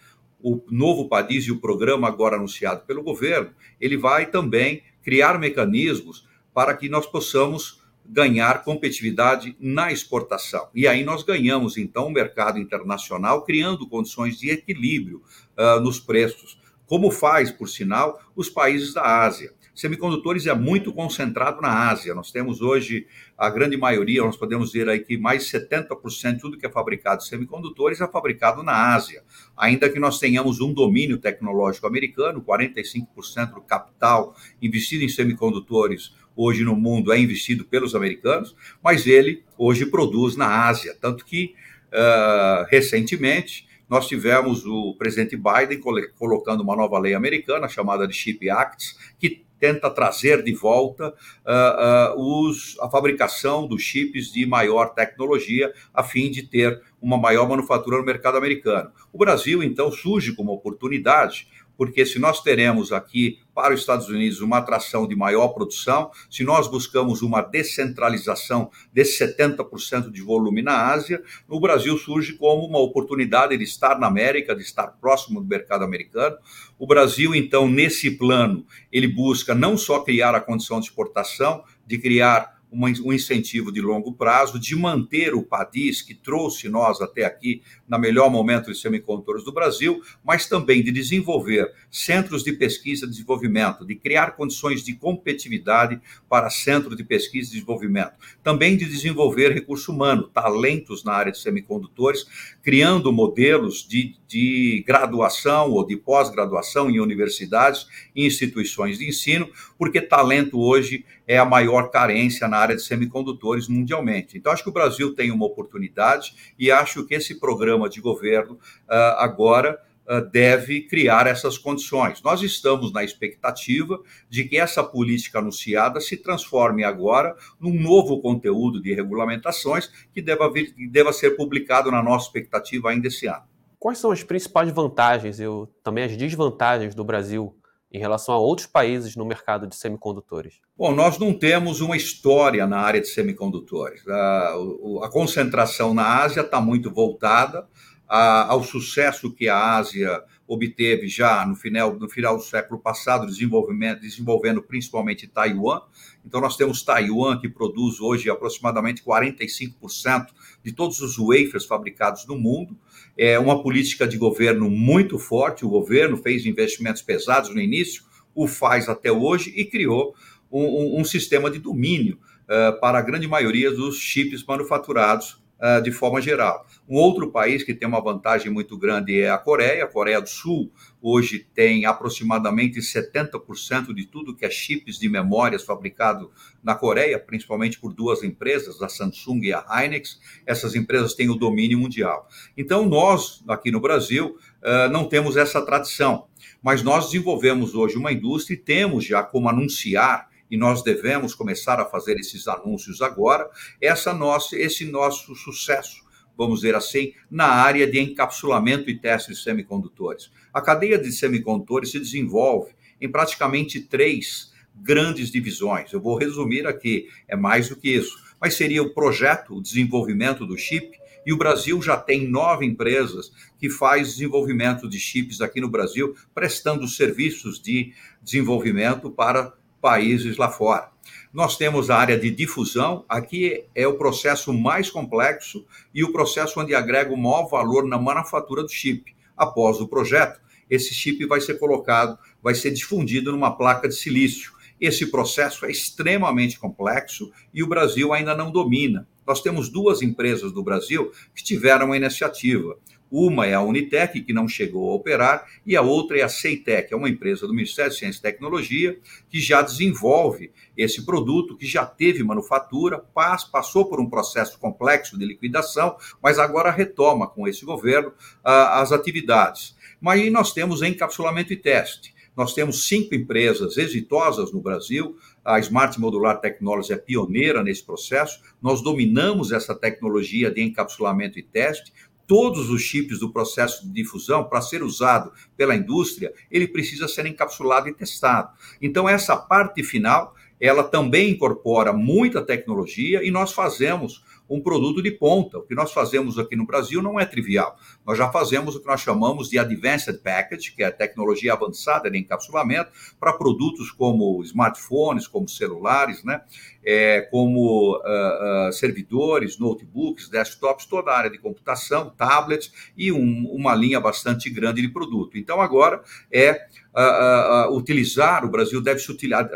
o 0.42 0.60
novo 0.70 1.08
PADIS 1.08 1.44
e 1.44 1.52
o 1.52 1.60
programa 1.60 2.08
agora 2.08 2.36
anunciado 2.36 2.84
pelo 2.84 3.02
governo, 3.02 3.50
ele 3.80 3.96
vai 3.96 4.26
também 4.26 4.82
criar 5.02 5.38
mecanismos 5.38 6.26
para 6.52 6.74
que 6.74 6.88
nós 6.88 7.06
possamos 7.06 7.80
ganhar 8.04 8.64
competitividade 8.64 9.56
na 9.60 9.92
exportação. 9.92 10.68
E 10.74 10.86
aí 10.86 11.04
nós 11.04 11.22
ganhamos, 11.22 11.76
então, 11.76 12.08
o 12.08 12.12
mercado 12.12 12.58
internacional, 12.58 13.42
criando 13.42 13.88
condições 13.88 14.38
de 14.38 14.50
equilíbrio 14.50 15.22
uh, 15.56 15.80
nos 15.80 16.00
preços, 16.00 16.60
como 16.86 17.10
faz, 17.10 17.50
por 17.50 17.68
sinal, 17.68 18.20
os 18.36 18.50
países 18.50 18.92
da 18.92 19.22
Ásia. 19.24 19.52
Semicondutores 19.74 20.46
é 20.46 20.54
muito 20.54 20.92
concentrado 20.92 21.60
na 21.62 21.88
Ásia. 21.88 22.14
Nós 22.14 22.30
temos 22.30 22.60
hoje 22.60 23.06
a 23.38 23.48
grande 23.48 23.76
maioria, 23.76 24.22
nós 24.22 24.36
podemos 24.36 24.70
dizer 24.70 24.88
aí 24.88 25.00
que 25.00 25.16
mais 25.16 25.44
de 25.44 25.58
70% 25.58 26.34
de 26.34 26.40
tudo 26.40 26.58
que 26.58 26.66
é 26.66 26.70
fabricado 26.70 27.22
semicondutores 27.22 28.00
é 28.00 28.06
fabricado 28.06 28.62
na 28.62 28.94
Ásia. 28.94 29.22
Ainda 29.56 29.88
que 29.88 29.98
nós 29.98 30.18
tenhamos 30.18 30.60
um 30.60 30.74
domínio 30.74 31.16
tecnológico 31.16 31.86
americano, 31.86 32.42
45% 32.42 33.54
do 33.54 33.62
capital 33.62 34.36
investido 34.60 35.04
em 35.04 35.08
semicondutores 35.08 36.14
hoje 36.36 36.64
no 36.64 36.76
mundo 36.76 37.12
é 37.12 37.18
investido 37.18 37.64
pelos 37.64 37.94
americanos, 37.94 38.54
mas 38.82 39.06
ele 39.06 39.42
hoje 39.56 39.86
produz 39.86 40.36
na 40.36 40.66
Ásia. 40.66 40.96
Tanto 41.00 41.24
que, 41.24 41.54
uh, 41.88 42.66
recentemente, 42.68 43.66
nós 43.88 44.06
tivemos 44.06 44.64
o 44.66 44.94
presidente 44.96 45.36
Biden 45.36 45.80
colocando 46.18 46.62
uma 46.62 46.74
nova 46.76 46.98
lei 46.98 47.14
americana 47.14 47.68
chamada 47.68 48.06
de 48.06 48.14
Chip 48.14 48.48
Acts, 48.48 48.96
que 49.18 49.44
tenta 49.62 49.88
trazer 49.88 50.42
de 50.42 50.52
volta 50.52 51.14
uh, 51.46 52.16
uh, 52.16 52.48
os, 52.48 52.76
a 52.80 52.90
fabricação 52.90 53.64
dos 53.64 53.80
chips 53.80 54.32
de 54.32 54.44
maior 54.44 54.92
tecnologia, 54.92 55.72
a 55.94 56.02
fim 56.02 56.32
de 56.32 56.42
ter 56.42 56.82
uma 57.00 57.16
maior 57.16 57.48
manufatura 57.48 57.96
no 57.96 58.04
mercado 58.04 58.36
americano. 58.36 58.90
O 59.12 59.18
Brasil, 59.18 59.62
então, 59.62 59.92
surge 59.92 60.34
como 60.34 60.50
oportunidade 60.50 61.46
porque 61.82 62.06
se 62.06 62.16
nós 62.20 62.40
teremos 62.40 62.92
aqui 62.92 63.40
para 63.52 63.74
os 63.74 63.80
Estados 63.80 64.08
Unidos 64.08 64.40
uma 64.40 64.58
atração 64.58 65.04
de 65.04 65.16
maior 65.16 65.48
produção, 65.48 66.12
se 66.30 66.44
nós 66.44 66.68
buscamos 66.68 67.22
uma 67.22 67.42
descentralização 67.42 68.70
desse 68.92 69.18
70% 69.18 70.08
de 70.08 70.22
volume 70.22 70.62
na 70.62 70.92
Ásia, 70.92 71.20
o 71.48 71.58
Brasil 71.58 71.98
surge 71.98 72.34
como 72.34 72.64
uma 72.64 72.78
oportunidade 72.78 73.58
de 73.58 73.64
estar 73.64 73.98
na 73.98 74.06
América, 74.06 74.54
de 74.54 74.62
estar 74.62 74.86
próximo 74.86 75.40
do 75.40 75.46
mercado 75.48 75.82
americano. 75.82 76.36
O 76.78 76.86
Brasil, 76.86 77.34
então, 77.34 77.68
nesse 77.68 78.12
plano, 78.12 78.64
ele 78.92 79.08
busca 79.08 79.52
não 79.52 79.76
só 79.76 79.98
criar 80.04 80.36
a 80.36 80.40
condição 80.40 80.78
de 80.78 80.86
exportação, 80.86 81.64
de 81.84 81.98
criar 81.98 82.61
um 82.72 83.12
incentivo 83.12 83.70
de 83.70 83.80
longo 83.80 84.14
prazo, 84.14 84.58
de 84.58 84.74
manter 84.74 85.34
o 85.34 85.42
PADIS, 85.42 86.00
que 86.00 86.14
trouxe 86.14 86.68
nós 86.68 87.02
até 87.02 87.24
aqui 87.24 87.62
na 87.86 87.98
melhor 87.98 88.30
momento 88.30 88.72
de 88.72 88.78
semicondutores 88.78 89.44
do 89.44 89.52
Brasil, 89.52 90.00
mas 90.24 90.46
também 90.46 90.82
de 90.82 90.90
desenvolver 90.90 91.70
centros 91.90 92.42
de 92.42 92.52
pesquisa 92.52 93.04
e 93.04 93.08
desenvolvimento, 93.08 93.84
de 93.84 93.94
criar 93.94 94.34
condições 94.34 94.82
de 94.82 94.94
competitividade 94.94 96.00
para 96.28 96.48
centros 96.48 96.96
de 96.96 97.04
pesquisa 97.04 97.50
e 97.50 97.52
desenvolvimento, 97.52 98.12
também 98.42 98.76
de 98.76 98.86
desenvolver 98.86 99.52
recurso 99.52 99.92
humano, 99.92 100.28
talentos 100.28 101.04
na 101.04 101.12
área 101.12 101.32
de 101.32 101.38
semicondutores, 101.38 102.24
criando 102.62 103.12
modelos 103.12 103.86
de, 103.86 104.16
de 104.26 104.82
graduação 104.86 105.70
ou 105.70 105.86
de 105.86 105.96
pós-graduação 105.96 106.88
em 106.88 107.00
universidades 107.00 107.86
e 108.16 108.24
instituições 108.24 108.98
de 108.98 109.08
ensino, 109.08 109.50
porque 109.76 110.00
talento 110.00 110.58
hoje 110.58 111.04
é 111.26 111.38
a 111.38 111.44
maior 111.44 111.90
carência 111.90 112.48
na 112.48 112.58
área 112.62 112.76
de 112.76 112.82
semicondutores 112.82 113.68
mundialmente. 113.68 114.38
Então, 114.38 114.52
acho 114.52 114.62
que 114.62 114.70
o 114.70 114.72
Brasil 114.72 115.14
tem 115.14 115.30
uma 115.30 115.46
oportunidade 115.46 116.34
e 116.58 116.70
acho 116.70 117.04
que 117.06 117.14
esse 117.14 117.38
programa 117.38 117.88
de 117.88 118.00
governo 118.00 118.54
uh, 118.54 119.18
agora 119.18 119.78
uh, 120.06 120.20
deve 120.30 120.82
criar 120.82 121.26
essas 121.26 121.58
condições. 121.58 122.22
Nós 122.22 122.42
estamos 122.42 122.92
na 122.92 123.04
expectativa 123.04 124.00
de 124.28 124.44
que 124.44 124.58
essa 124.58 124.82
política 124.82 125.38
anunciada 125.38 126.00
se 126.00 126.16
transforme 126.16 126.84
agora 126.84 127.36
num 127.60 127.74
novo 127.74 128.20
conteúdo 128.20 128.80
de 128.80 128.94
regulamentações 128.94 129.90
que 130.12 130.22
deva, 130.22 130.50
vir, 130.50 130.74
deva 130.90 131.12
ser 131.12 131.32
publicado 131.32 131.90
na 131.90 132.02
nossa 132.02 132.26
expectativa 132.26 132.90
ainda 132.90 133.08
esse 133.08 133.26
ano. 133.26 133.42
Quais 133.78 133.98
são 133.98 134.12
as 134.12 134.22
principais 134.22 134.70
vantagens 134.70 135.40
e 135.40 135.44
também 135.82 136.04
as 136.04 136.16
desvantagens 136.16 136.94
do 136.94 137.04
Brasil 137.04 137.56
em 137.92 137.98
relação 137.98 138.34
a 138.34 138.38
outros 138.38 138.66
países 138.66 139.14
no 139.14 139.24
mercado 139.24 139.66
de 139.66 139.76
semicondutores? 139.76 140.60
Bom, 140.76 140.94
nós 140.94 141.18
não 141.18 141.34
temos 141.34 141.80
uma 141.80 141.96
história 141.96 142.66
na 142.66 142.78
área 142.78 143.00
de 143.00 143.08
semicondutores. 143.08 144.06
A, 144.08 144.54
a 145.02 145.08
concentração 145.10 145.92
na 145.92 146.22
Ásia 146.22 146.40
está 146.40 146.60
muito 146.60 146.90
voltada 146.90 147.68
a, 148.08 148.50
ao 148.50 148.64
sucesso 148.64 149.32
que 149.32 149.48
a 149.48 149.76
Ásia 149.76 150.22
obteve 150.46 151.06
já 151.08 151.46
no 151.46 151.54
final, 151.54 151.94
no 151.94 152.08
final 152.08 152.36
do 152.36 152.42
século 152.42 152.80
passado, 152.80 153.26
desenvolvimento, 153.26 154.00
desenvolvendo 154.00 154.62
principalmente 154.62 155.26
Taiwan. 155.26 155.80
Então, 156.24 156.40
nós 156.40 156.56
temos 156.56 156.82
Taiwan, 156.82 157.38
que 157.40 157.48
produz 157.48 158.00
hoje 158.00 158.30
aproximadamente 158.30 159.02
45% 159.02 160.26
de 160.62 160.72
todos 160.72 161.00
os 161.00 161.16
wafers 161.18 161.64
fabricados 161.64 162.26
no 162.26 162.38
mundo. 162.38 162.76
É 163.18 163.38
uma 163.38 163.62
política 163.62 164.06
de 164.06 164.16
governo 164.16 164.70
muito 164.70 165.18
forte. 165.18 165.64
O 165.64 165.68
governo 165.68 166.16
fez 166.16 166.46
investimentos 166.46 167.02
pesados 167.02 167.50
no 167.50 167.60
início, 167.60 168.04
o 168.34 168.46
faz 168.46 168.88
até 168.88 169.10
hoje 169.10 169.52
e 169.56 169.64
criou 169.64 170.14
um, 170.50 170.62
um, 170.62 171.00
um 171.00 171.04
sistema 171.04 171.50
de 171.50 171.58
domínio 171.58 172.18
uh, 172.44 172.78
para 172.80 172.98
a 172.98 173.02
grande 173.02 173.26
maioria 173.26 173.70
dos 173.70 173.98
chips 173.98 174.44
manufaturados 174.44 175.41
de 175.82 175.92
forma 175.92 176.20
geral. 176.20 176.66
Um 176.88 176.96
outro 176.96 177.30
país 177.30 177.62
que 177.62 177.72
tem 177.72 177.86
uma 177.86 178.02
vantagem 178.02 178.50
muito 178.50 178.76
grande 178.76 179.20
é 179.20 179.30
a 179.30 179.38
Coreia. 179.38 179.84
A 179.84 179.86
Coreia 179.86 180.20
do 180.20 180.28
Sul 180.28 180.72
hoje 181.00 181.46
tem 181.54 181.84
aproximadamente 181.84 182.80
70% 182.80 183.94
de 183.94 184.06
tudo 184.06 184.34
que 184.34 184.44
é 184.44 184.50
chips 184.50 184.98
de 184.98 185.08
memórias 185.08 185.62
fabricado 185.62 186.30
na 186.62 186.74
Coreia, 186.74 187.18
principalmente 187.18 187.78
por 187.78 187.92
duas 187.92 188.22
empresas, 188.22 188.82
a 188.82 188.88
Samsung 188.88 189.40
e 189.42 189.52
a 189.52 189.60
Hynix. 189.60 190.20
Essas 190.44 190.74
empresas 190.74 191.14
têm 191.14 191.30
o 191.30 191.36
domínio 191.36 191.78
mundial. 191.78 192.28
Então, 192.56 192.88
nós, 192.88 193.42
aqui 193.48 193.70
no 193.70 193.80
Brasil, 193.80 194.36
uh, 194.62 194.90
não 194.90 195.08
temos 195.08 195.36
essa 195.36 195.64
tradição, 195.64 196.26
mas 196.62 196.82
nós 196.82 197.06
desenvolvemos 197.06 197.74
hoje 197.74 197.96
uma 197.96 198.12
indústria 198.12 198.54
e 198.54 198.58
temos 198.58 199.04
já 199.04 199.22
como 199.22 199.48
anunciar 199.48 200.31
e 200.52 200.56
nós 200.58 200.82
devemos 200.82 201.34
começar 201.34 201.80
a 201.80 201.86
fazer 201.86 202.20
esses 202.20 202.46
anúncios 202.46 203.00
agora, 203.00 203.48
essa 203.80 204.12
nossa, 204.12 204.54
esse 204.54 204.84
nosso 204.84 205.34
sucesso, 205.34 206.04
vamos 206.36 206.60
dizer 206.60 206.74
assim, 206.74 207.14
na 207.30 207.46
área 207.46 207.90
de 207.90 207.98
encapsulamento 207.98 208.90
e 208.90 208.98
teste 208.98 209.32
de 209.32 209.42
semicondutores. 209.42 210.30
A 210.52 210.60
cadeia 210.60 210.98
de 210.98 211.10
semicondutores 211.10 211.90
se 211.90 211.98
desenvolve 211.98 212.72
em 213.00 213.10
praticamente 213.10 213.80
três 213.80 214.52
grandes 214.74 215.30
divisões. 215.30 215.90
Eu 215.90 216.02
vou 216.02 216.18
resumir 216.18 216.66
aqui, 216.66 217.08
é 217.26 217.34
mais 217.34 217.70
do 217.70 217.76
que 217.76 217.88
isso, 217.88 218.22
mas 218.38 218.52
seria 218.52 218.82
o 218.82 218.92
projeto, 218.92 219.56
o 219.56 219.62
desenvolvimento 219.62 220.46
do 220.46 220.58
chip, 220.58 221.00
e 221.24 221.32
o 221.32 221.38
Brasil 221.38 221.80
já 221.80 221.96
tem 221.96 222.28
nove 222.28 222.66
empresas 222.66 223.32
que 223.58 223.70
faz 223.70 224.08
desenvolvimento 224.08 224.86
de 224.86 224.98
chips 224.98 225.40
aqui 225.40 225.62
no 225.62 225.70
Brasil, 225.70 226.14
prestando 226.34 226.86
serviços 226.86 227.58
de 227.58 227.94
desenvolvimento 228.20 229.10
para 229.10 229.54
países 229.82 230.36
lá 230.36 230.48
fora. 230.48 230.90
Nós 231.32 231.56
temos 231.56 231.90
a 231.90 231.96
área 231.96 232.16
de 232.16 232.30
difusão, 232.30 233.04
aqui 233.08 233.64
é 233.74 233.86
o 233.86 233.98
processo 233.98 234.52
mais 234.52 234.88
complexo 234.88 235.66
e 235.92 236.04
o 236.04 236.12
processo 236.12 236.60
onde 236.60 236.74
agrega 236.74 237.12
o 237.12 237.16
maior 237.16 237.48
valor 237.48 237.84
na 237.86 237.98
manufatura 237.98 238.62
do 238.62 238.70
chip. 238.70 239.14
Após 239.36 239.80
o 239.80 239.88
projeto, 239.88 240.40
esse 240.70 240.94
chip 240.94 241.26
vai 241.26 241.40
ser 241.40 241.58
colocado, 241.58 242.16
vai 242.40 242.54
ser 242.54 242.70
difundido 242.70 243.32
numa 243.32 243.56
placa 243.56 243.88
de 243.88 243.94
silício. 243.94 244.52
Esse 244.80 245.10
processo 245.10 245.66
é 245.66 245.70
extremamente 245.70 246.58
complexo 246.58 247.32
e 247.52 247.62
o 247.62 247.66
Brasil 247.66 248.12
ainda 248.12 248.36
não 248.36 248.50
domina. 248.50 249.08
Nós 249.26 249.40
temos 249.40 249.68
duas 249.68 250.02
empresas 250.02 250.52
do 250.52 250.62
Brasil 250.62 251.12
que 251.34 251.42
tiveram 251.42 251.92
a 251.92 251.96
iniciativa. 251.96 252.76
Uma 253.12 253.46
é 253.46 253.52
a 253.52 253.60
Unitec, 253.60 254.22
que 254.22 254.32
não 254.32 254.48
chegou 254.48 254.90
a 254.90 254.94
operar, 254.94 255.46
e 255.66 255.76
a 255.76 255.82
outra 255.82 256.18
é 256.18 256.22
a 256.22 256.30
Ceitec, 256.30 256.90
é 256.90 256.96
uma 256.96 257.10
empresa 257.10 257.46
do 257.46 257.52
Ministério 257.52 257.92
de 257.92 257.98
Ciência 257.98 258.18
e 258.20 258.22
Tecnologia 258.22 258.98
que 259.28 259.38
já 259.38 259.60
desenvolve 259.60 260.50
esse 260.74 261.04
produto, 261.04 261.54
que 261.54 261.66
já 261.66 261.84
teve 261.84 262.22
manufatura, 262.22 263.04
passou 263.52 263.84
por 263.84 264.00
um 264.00 264.08
processo 264.08 264.58
complexo 264.58 265.18
de 265.18 265.26
liquidação, 265.26 265.94
mas 266.22 266.38
agora 266.38 266.70
retoma 266.70 267.28
com 267.28 267.46
esse 267.46 267.66
governo 267.66 268.14
as 268.42 268.92
atividades. 268.92 269.76
Mas 270.00 270.20
aí 270.20 270.30
nós 270.30 270.54
temos 270.54 270.80
encapsulamento 270.80 271.52
e 271.52 271.56
teste. 271.56 272.14
Nós 272.34 272.54
temos 272.54 272.88
cinco 272.88 273.14
empresas 273.14 273.76
exitosas 273.76 274.52
no 274.52 274.60
Brasil. 274.62 275.18
A 275.44 275.58
Smart 275.58 276.00
Modular 276.00 276.40
Technology 276.40 276.92
é 276.92 276.96
pioneira 276.96 277.62
nesse 277.62 277.84
processo. 277.84 278.40
Nós 278.60 278.80
dominamos 278.80 279.52
essa 279.52 279.74
tecnologia 279.74 280.50
de 280.50 280.62
encapsulamento 280.62 281.38
e 281.38 281.42
teste 281.42 281.92
todos 282.26 282.70
os 282.70 282.80
chips 282.82 283.18
do 283.18 283.32
processo 283.32 283.86
de 283.86 283.92
difusão, 283.92 284.44
para 284.44 284.60
ser 284.60 284.82
usado 284.82 285.32
pela 285.56 285.74
indústria, 285.74 286.32
ele 286.50 286.68
precisa 286.68 287.08
ser 287.08 287.26
encapsulado 287.26 287.88
e 287.88 287.92
testado. 287.92 288.50
Então, 288.80 289.08
essa 289.08 289.36
parte 289.36 289.82
final, 289.82 290.34
ela 290.60 290.84
também 290.84 291.30
incorpora 291.30 291.92
muita 291.92 292.40
tecnologia 292.40 293.22
e 293.22 293.30
nós 293.30 293.52
fazemos 293.52 294.22
um 294.52 294.60
produto 294.60 295.02
de 295.02 295.10
ponta. 295.10 295.58
O 295.58 295.62
que 295.62 295.74
nós 295.74 295.92
fazemos 295.92 296.38
aqui 296.38 296.54
no 296.54 296.66
Brasil 296.66 297.02
não 297.02 297.18
é 297.18 297.24
trivial. 297.24 297.76
Nós 298.06 298.18
já 298.18 298.30
fazemos 298.30 298.76
o 298.76 298.80
que 298.80 298.86
nós 298.86 299.00
chamamos 299.00 299.48
de 299.48 299.58
Advanced 299.58 300.18
Package, 300.18 300.72
que 300.72 300.82
é 300.82 300.90
tecnologia 300.90 301.54
avançada 301.54 302.10
de 302.10 302.18
encapsulamento, 302.18 302.90
para 303.18 303.32
produtos 303.32 303.90
como 303.90 304.42
smartphones, 304.42 305.26
como 305.26 305.48
celulares, 305.48 306.22
né? 306.22 306.42
É, 306.84 307.22
como 307.30 307.96
uh, 307.96 308.68
uh, 308.68 308.72
servidores, 308.72 309.56
notebooks, 309.56 310.28
desktops, 310.28 310.84
toda 310.84 311.12
a 311.12 311.16
área 311.16 311.30
de 311.30 311.38
computação, 311.38 312.10
tablets 312.10 312.72
e 312.96 313.12
um, 313.12 313.48
uma 313.52 313.72
linha 313.74 314.00
bastante 314.00 314.50
grande 314.50 314.82
de 314.82 314.88
produto. 314.88 315.38
Então, 315.38 315.60
agora 315.60 316.02
é 316.30 316.66
uh, 316.92 317.76
utilizar, 317.76 318.44
o 318.44 318.50
Brasil 318.50 318.82
deve 318.82 318.98
se 318.98 319.10
utilizar, 319.12 319.48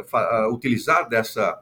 utilizar 0.53 1.09
dessa 1.09 1.61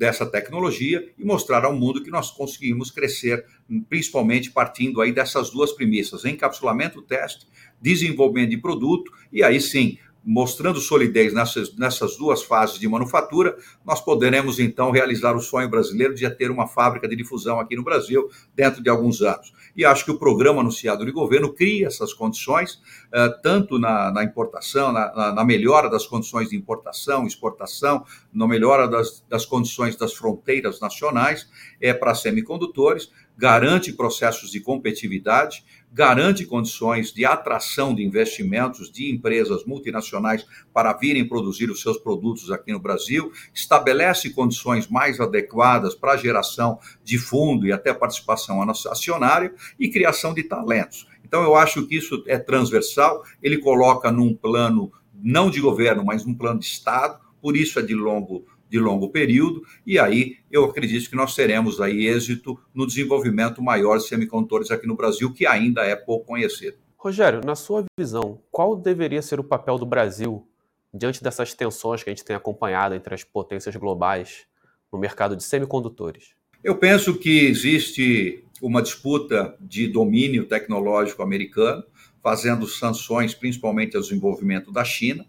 dessa 0.00 0.24
tecnologia 0.24 1.06
e 1.18 1.22
mostrar 1.22 1.62
ao 1.62 1.76
mundo 1.76 2.02
que 2.02 2.10
nós 2.10 2.30
conseguimos 2.30 2.90
crescer, 2.90 3.44
principalmente 3.86 4.50
partindo 4.50 5.02
aí 5.02 5.12
dessas 5.12 5.50
duas 5.50 5.72
premissas, 5.72 6.24
encapsulamento, 6.24 7.02
teste, 7.02 7.46
desenvolvimento 7.78 8.48
de 8.48 8.56
produto 8.56 9.12
e 9.30 9.42
aí 9.42 9.60
sim 9.60 9.98
mostrando 10.24 10.80
solidez 10.80 11.32
nessas, 11.32 11.74
nessas 11.76 12.16
duas 12.16 12.42
fases 12.42 12.78
de 12.78 12.86
manufatura, 12.88 13.56
nós 13.84 14.00
poderemos 14.00 14.58
então 14.58 14.90
realizar 14.90 15.34
o 15.34 15.40
sonho 15.40 15.68
brasileiro 15.68 16.14
de 16.14 16.28
ter 16.30 16.50
uma 16.50 16.66
fábrica 16.66 17.08
de 17.08 17.16
difusão 17.16 17.58
aqui 17.58 17.74
no 17.74 17.82
Brasil 17.82 18.28
dentro 18.54 18.82
de 18.82 18.90
alguns 18.90 19.22
anos. 19.22 19.52
E 19.76 19.84
acho 19.84 20.04
que 20.04 20.10
o 20.10 20.18
programa 20.18 20.60
anunciado 20.60 21.04
do 21.04 21.12
governo 21.12 21.52
cria 21.52 21.86
essas 21.86 22.12
condições, 22.12 22.74
uh, 22.74 23.40
tanto 23.42 23.78
na, 23.78 24.10
na 24.10 24.24
importação, 24.24 24.92
na, 24.92 25.12
na, 25.14 25.32
na, 25.32 25.44
melhora 25.44 25.88
das 25.88 26.06
condições 26.06 26.50
de 26.50 26.56
importação, 26.56 27.26
exportação, 27.26 28.04
na 28.32 28.46
melhora 28.46 28.88
das, 28.88 29.24
das 29.28 29.46
condições 29.46 29.96
das 29.96 30.12
fronteiras 30.12 30.80
nacionais 30.80 31.48
é, 31.80 31.94
para 31.94 32.14
semicondutores, 32.14 33.10
garante 33.40 33.90
processos 33.90 34.50
de 34.50 34.60
competitividade, 34.60 35.64
garante 35.90 36.44
condições 36.44 37.10
de 37.10 37.24
atração 37.24 37.94
de 37.94 38.04
investimentos 38.04 38.92
de 38.92 39.10
empresas 39.10 39.64
multinacionais 39.64 40.46
para 40.74 40.92
virem 40.92 41.26
produzir 41.26 41.70
os 41.70 41.80
seus 41.80 41.96
produtos 41.96 42.50
aqui 42.50 42.70
no 42.70 42.78
Brasil, 42.78 43.32
estabelece 43.54 44.28
condições 44.28 44.88
mais 44.88 45.18
adequadas 45.20 45.94
para 45.94 46.12
a 46.12 46.16
geração 46.18 46.78
de 47.02 47.16
fundo 47.16 47.66
e 47.66 47.72
até 47.72 47.94
participação 47.94 48.60
acionária 48.62 49.54
e 49.78 49.88
criação 49.88 50.34
de 50.34 50.42
talentos. 50.42 51.08
Então, 51.24 51.42
eu 51.42 51.56
acho 51.56 51.86
que 51.86 51.96
isso 51.96 52.22
é 52.26 52.38
transversal, 52.38 53.24
ele 53.42 53.56
coloca 53.56 54.12
num 54.12 54.34
plano 54.34 54.92
não 55.14 55.50
de 55.50 55.62
governo, 55.62 56.04
mas 56.04 56.26
num 56.26 56.34
plano 56.34 56.60
de 56.60 56.66
Estado, 56.66 57.18
por 57.40 57.56
isso 57.56 57.78
é 57.78 57.82
de 57.82 57.94
longo 57.94 58.44
de 58.70 58.78
longo 58.78 59.10
período, 59.10 59.62
e 59.84 59.98
aí 59.98 60.36
eu 60.50 60.64
acredito 60.64 61.10
que 61.10 61.16
nós 61.16 61.34
teremos 61.34 61.80
aí 61.80 62.06
êxito 62.06 62.58
no 62.72 62.86
desenvolvimento 62.86 63.60
maior 63.60 63.98
de 63.98 64.06
semicondutores 64.06 64.70
aqui 64.70 64.86
no 64.86 64.94
Brasil, 64.94 65.32
que 65.32 65.44
ainda 65.44 65.82
é 65.82 65.96
pouco 65.96 66.26
conhecido. 66.26 66.76
Rogério, 66.96 67.40
na 67.44 67.56
sua 67.56 67.84
visão, 67.98 68.40
qual 68.50 68.76
deveria 68.76 69.22
ser 69.22 69.40
o 69.40 69.44
papel 69.44 69.76
do 69.76 69.86
Brasil 69.86 70.46
diante 70.94 71.22
dessas 71.22 71.52
tensões 71.52 72.02
que 72.02 72.10
a 72.10 72.12
gente 72.12 72.24
tem 72.24 72.36
acompanhado 72.36 72.94
entre 72.94 73.14
as 73.14 73.24
potências 73.24 73.74
globais 73.74 74.46
no 74.92 74.98
mercado 74.98 75.36
de 75.36 75.42
semicondutores? 75.42 76.34
Eu 76.62 76.76
penso 76.76 77.14
que 77.14 77.46
existe 77.46 78.44
uma 78.60 78.82
disputa 78.82 79.56
de 79.58 79.88
domínio 79.88 80.44
tecnológico 80.44 81.22
americano, 81.22 81.82
fazendo 82.22 82.66
sanções 82.66 83.34
principalmente 83.34 83.96
ao 83.96 84.02
desenvolvimento 84.02 84.70
da 84.70 84.84
China 84.84 85.24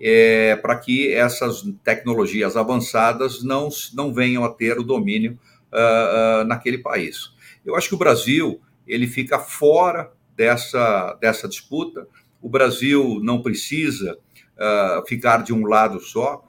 é, 0.00 0.56
para 0.56 0.76
que 0.76 1.12
essas 1.12 1.62
tecnologias 1.84 2.56
avançadas 2.56 3.42
não, 3.42 3.68
não 3.92 4.14
venham 4.14 4.44
a 4.44 4.48
ter 4.48 4.78
o 4.78 4.82
domínio 4.82 5.38
uh, 5.72 6.42
uh, 6.42 6.44
naquele 6.44 6.78
país. 6.78 7.32
Eu 7.64 7.76
acho 7.76 7.88
que 7.88 7.94
o 7.94 7.98
Brasil 7.98 8.60
ele 8.86 9.06
fica 9.06 9.38
fora 9.38 10.10
dessa, 10.34 11.16
dessa 11.20 11.46
disputa. 11.46 12.06
O 12.40 12.48
Brasil 12.48 13.20
não 13.22 13.42
precisa 13.42 14.18
uh, 14.56 15.06
ficar 15.06 15.42
de 15.42 15.52
um 15.52 15.66
lado 15.66 16.00
só. 16.00 16.42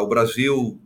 o 0.00 0.06
Brasil 0.06 0.78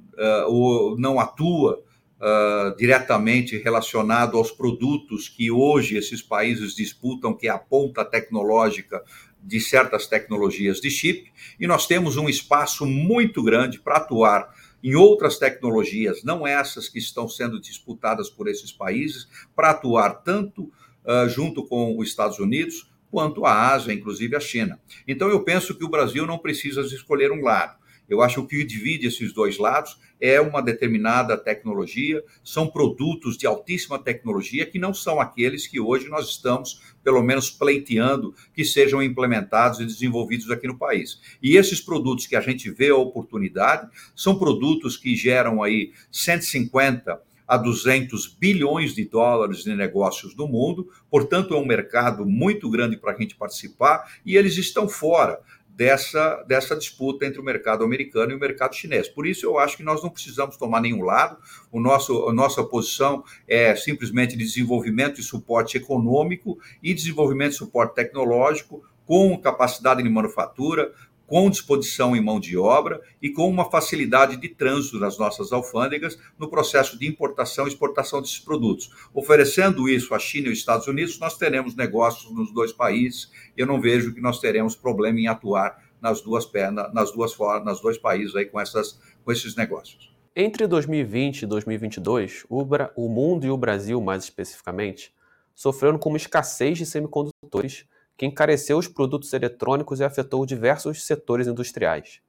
não 0.97 1.21
atua 1.21 1.83
uh, 2.27 2.77
diretamente 2.77 3.57
relacionado 3.57 4.37
aos 4.37 4.51
produtos 4.51 5.29
que 5.29 5.51
hoje 5.51 5.97
esses 5.97 6.21
países 6.21 6.75
disputam, 6.75 7.35
que 7.35 7.47
é 7.47 7.51
a 7.51 7.59
ponta 7.59 8.05
tecnológica 8.05 9.03
de 9.41 9.61
certas 9.61 10.09
tecnologias 10.09 10.81
de 10.81 10.91
chip, 10.91 11.33
e 11.61 11.67
nós 11.69 11.87
temos 11.87 12.17
um 12.17 12.29
espaço 12.29 12.85
muito 12.85 13.43
grande 13.43 13.79
para 13.79 13.99
atuar 13.99 14.53
em 14.83 14.95
outras 14.95 15.39
tecnologias, 15.39 16.25
não 16.25 16.47
essas 16.47 16.89
que 16.89 16.99
estão 16.99 17.29
sendo 17.29 17.61
disputadas 17.61 18.29
por 18.29 18.49
esses 18.49 18.73
países, 18.73 19.29
para 19.55 19.71
atuar 19.71 20.23
tanto 20.23 20.65
uh, 21.05 21.29
junto 21.29 21.65
com 21.65 21.97
os 21.97 22.09
Estados 22.09 22.39
Unidos 22.39 22.91
quanto 23.11 23.47
a 23.47 23.73
Ásia, 23.73 23.93
inclusive 23.93 24.37
a 24.37 24.41
China. 24.41 24.81
Então 25.07 25.29
eu 25.29 25.43
penso 25.43 25.75
que 25.75 25.85
o 25.85 25.89
Brasil 25.89 26.27
não 26.27 26.39
precisa 26.39 26.83
escolher 26.83 27.31
um 27.31 27.43
lado. 27.43 27.79
Eu 28.09 28.23
acho 28.23 28.35
que 28.35 28.41
o 28.41 28.47
que 28.47 28.65
divide 28.65 29.07
esses 29.07 29.33
dois 29.33 29.59
lados 29.59 29.99
é 30.21 30.41
uma 30.41 30.63
determinada 30.63 31.37
tecnologia, 31.37 32.23
são 32.43 32.67
produtos 32.67 33.37
de 33.37 33.47
altíssima 33.47 33.99
tecnologia 33.99 34.65
que 34.65 34.79
não 34.79 34.95
são 34.95 35.21
aqueles 35.21 35.67
que 35.67 35.79
hoje 35.79 36.09
nós 36.09 36.29
estamos, 36.29 36.81
pelo 37.05 37.23
menos, 37.23 37.51
pleiteando 37.51 38.35
que 38.55 38.65
sejam 38.65 39.03
implementados 39.03 39.81
e 39.81 39.85
desenvolvidos 39.85 40.51
aqui 40.51 40.67
no 40.67 40.79
país. 40.79 41.21
E 41.43 41.57
esses 41.57 41.81
produtos 41.81 42.27
que 42.27 42.37
a 42.37 42.41
gente 42.41 42.71
vê 42.71 42.89
a 42.89 42.97
oportunidade 42.97 43.91
são 44.15 44.39
produtos 44.39 44.97
que 44.97 45.15
geram 45.15 45.63
aí 45.63 45.93
150 46.11 47.21
a 47.47 47.57
200 47.57 48.27
bilhões 48.27 48.93
de 48.95 49.05
dólares 49.05 49.63
de 49.63 49.75
negócios 49.75 50.35
no 50.35 50.49
mundo, 50.49 50.91
portanto, 51.09 51.55
é 51.55 51.57
um 51.57 51.65
mercado 51.65 52.27
muito 52.27 52.69
grande 52.69 52.97
para 52.97 53.13
a 53.13 53.17
gente 53.17 53.37
participar 53.37 54.11
e 54.25 54.37
eles 54.37 54.57
estão 54.57 54.89
fora 54.89 55.39
dessa, 55.77 56.43
dessa 56.49 56.75
disputa 56.75 57.27
entre 57.27 57.39
o 57.39 57.45
mercado 57.45 57.85
americano 57.85 58.33
e 58.33 58.35
o 58.35 58.41
mercado 58.41 58.75
chinês. 58.75 59.09
Por 59.09 59.27
isso, 59.27 59.45
eu 59.45 59.59
acho 59.59 59.77
que 59.77 59.83
nós 59.83 60.03
não 60.03 60.09
precisamos 60.09 60.57
tomar 60.57 60.81
nenhum 60.81 61.03
lado. 61.03 61.37
O 61.71 61.79
nosso, 61.79 62.27
a 62.29 62.33
nossa 62.33 62.65
posição 62.65 63.23
é 63.47 63.77
simplesmente 63.77 64.37
de 64.37 64.45
desenvolvimento 64.45 65.21
e 65.21 65.23
suporte 65.23 65.77
econômico 65.77 66.59
e 66.83 66.95
desenvolvimento 66.95 67.53
e 67.53 67.57
suporte 67.57 67.95
tecnológico 67.95 68.83
com 69.05 69.39
capacidade 69.39 70.03
de 70.03 70.09
manufatura, 70.09 70.93
com 71.27 71.51
disposição 71.51 72.15
em 72.15 72.23
mão 72.23 72.39
de 72.39 72.57
obra 72.57 73.01
e 73.21 73.31
com 73.31 73.49
uma 73.49 73.69
facilidade 73.71 74.37
de 74.37 74.49
trânsito 74.49 74.99
nas 74.99 75.19
nossas 75.19 75.53
alfândegas 75.53 76.19
no 76.39 76.49
processo 76.49 76.99
de 76.99 77.07
importação 77.07 77.67
e 77.67 77.69
exportação 77.69 78.23
desses 78.23 78.39
produtos. 78.39 78.91
Oferecendo 79.13 79.89
isso 79.89 80.15
à 80.15 80.19
China 80.19 80.47
e 80.47 80.51
aos 80.51 80.59
Estados 80.59 80.87
Unidos, 80.87 81.19
nós 81.19 81.37
teremos 81.37 81.75
negócios 81.75 82.33
nos 82.33 82.53
dois 82.53 82.73
países. 82.73 83.31
Eu 83.57 83.67
não 83.67 83.81
vejo 83.81 84.15
que 84.15 84.21
nós 84.21 84.41
teremos 84.41 84.77
problema 84.77 85.19
em 85.19 85.27
atuar 85.27 85.85
nas 86.01 86.21
duas 86.21 86.47
pernas, 86.47 86.93
nas 86.95 87.11
duas 87.11 87.33
formas, 87.33 87.65
nas 87.65 87.81
dois 87.81 87.99
países 87.99 88.37
aí 88.37 88.45
com 88.45 88.61
essas 88.61 89.01
com 89.25 89.33
esses 89.33 89.57
negócios. 89.57 90.15
Entre 90.37 90.67
2020 90.67 91.43
e 91.43 91.47
2022, 91.47 92.45
o, 92.49 92.63
o 92.95 93.09
mundo 93.09 93.47
e 93.47 93.51
o 93.51 93.57
Brasil, 93.57 94.01
mais 94.01 94.25
especificamente, 94.25 95.13
sofreram 95.55 95.99
com 95.99 96.11
uma 96.11 96.19
escassez 96.19 96.79
de 96.79 96.87
semicondutores 96.87 97.87
que 98.17 98.27
encareceu 98.27 98.79
os 98.79 98.89
produtos 98.89 99.33
eletrônicos 99.33 100.01
e 100.01 100.05
afetou 100.05 100.47
diversos 100.47 101.05
setores 101.05 101.47
industriais. 101.47 102.21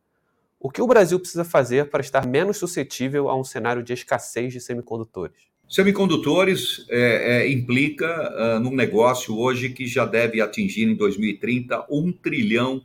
O 0.59 0.69
que 0.69 0.81
o 0.81 0.87
Brasil 0.87 1.19
precisa 1.19 1.43
fazer 1.43 1.89
para 1.89 2.01
estar 2.01 2.25
menos 2.25 2.57
suscetível 2.57 3.29
a 3.29 3.39
um 3.39 3.43
cenário 3.43 3.83
de 3.83 3.93
escassez 3.93 4.51
de 4.51 4.59
semicondutores? 4.59 5.47
Semicondutores 5.69 6.85
é, 6.89 7.41
é, 7.41 7.51
implica 7.51 8.07
uh, 8.07 8.59
num 8.59 8.73
negócio 8.73 9.37
hoje 9.37 9.69
que 9.69 9.85
já 9.85 10.05
deve 10.05 10.41
atingir 10.41 10.83
em 10.83 10.95
2030 10.95 11.85
um 11.89 12.11
trilhão 12.11 12.81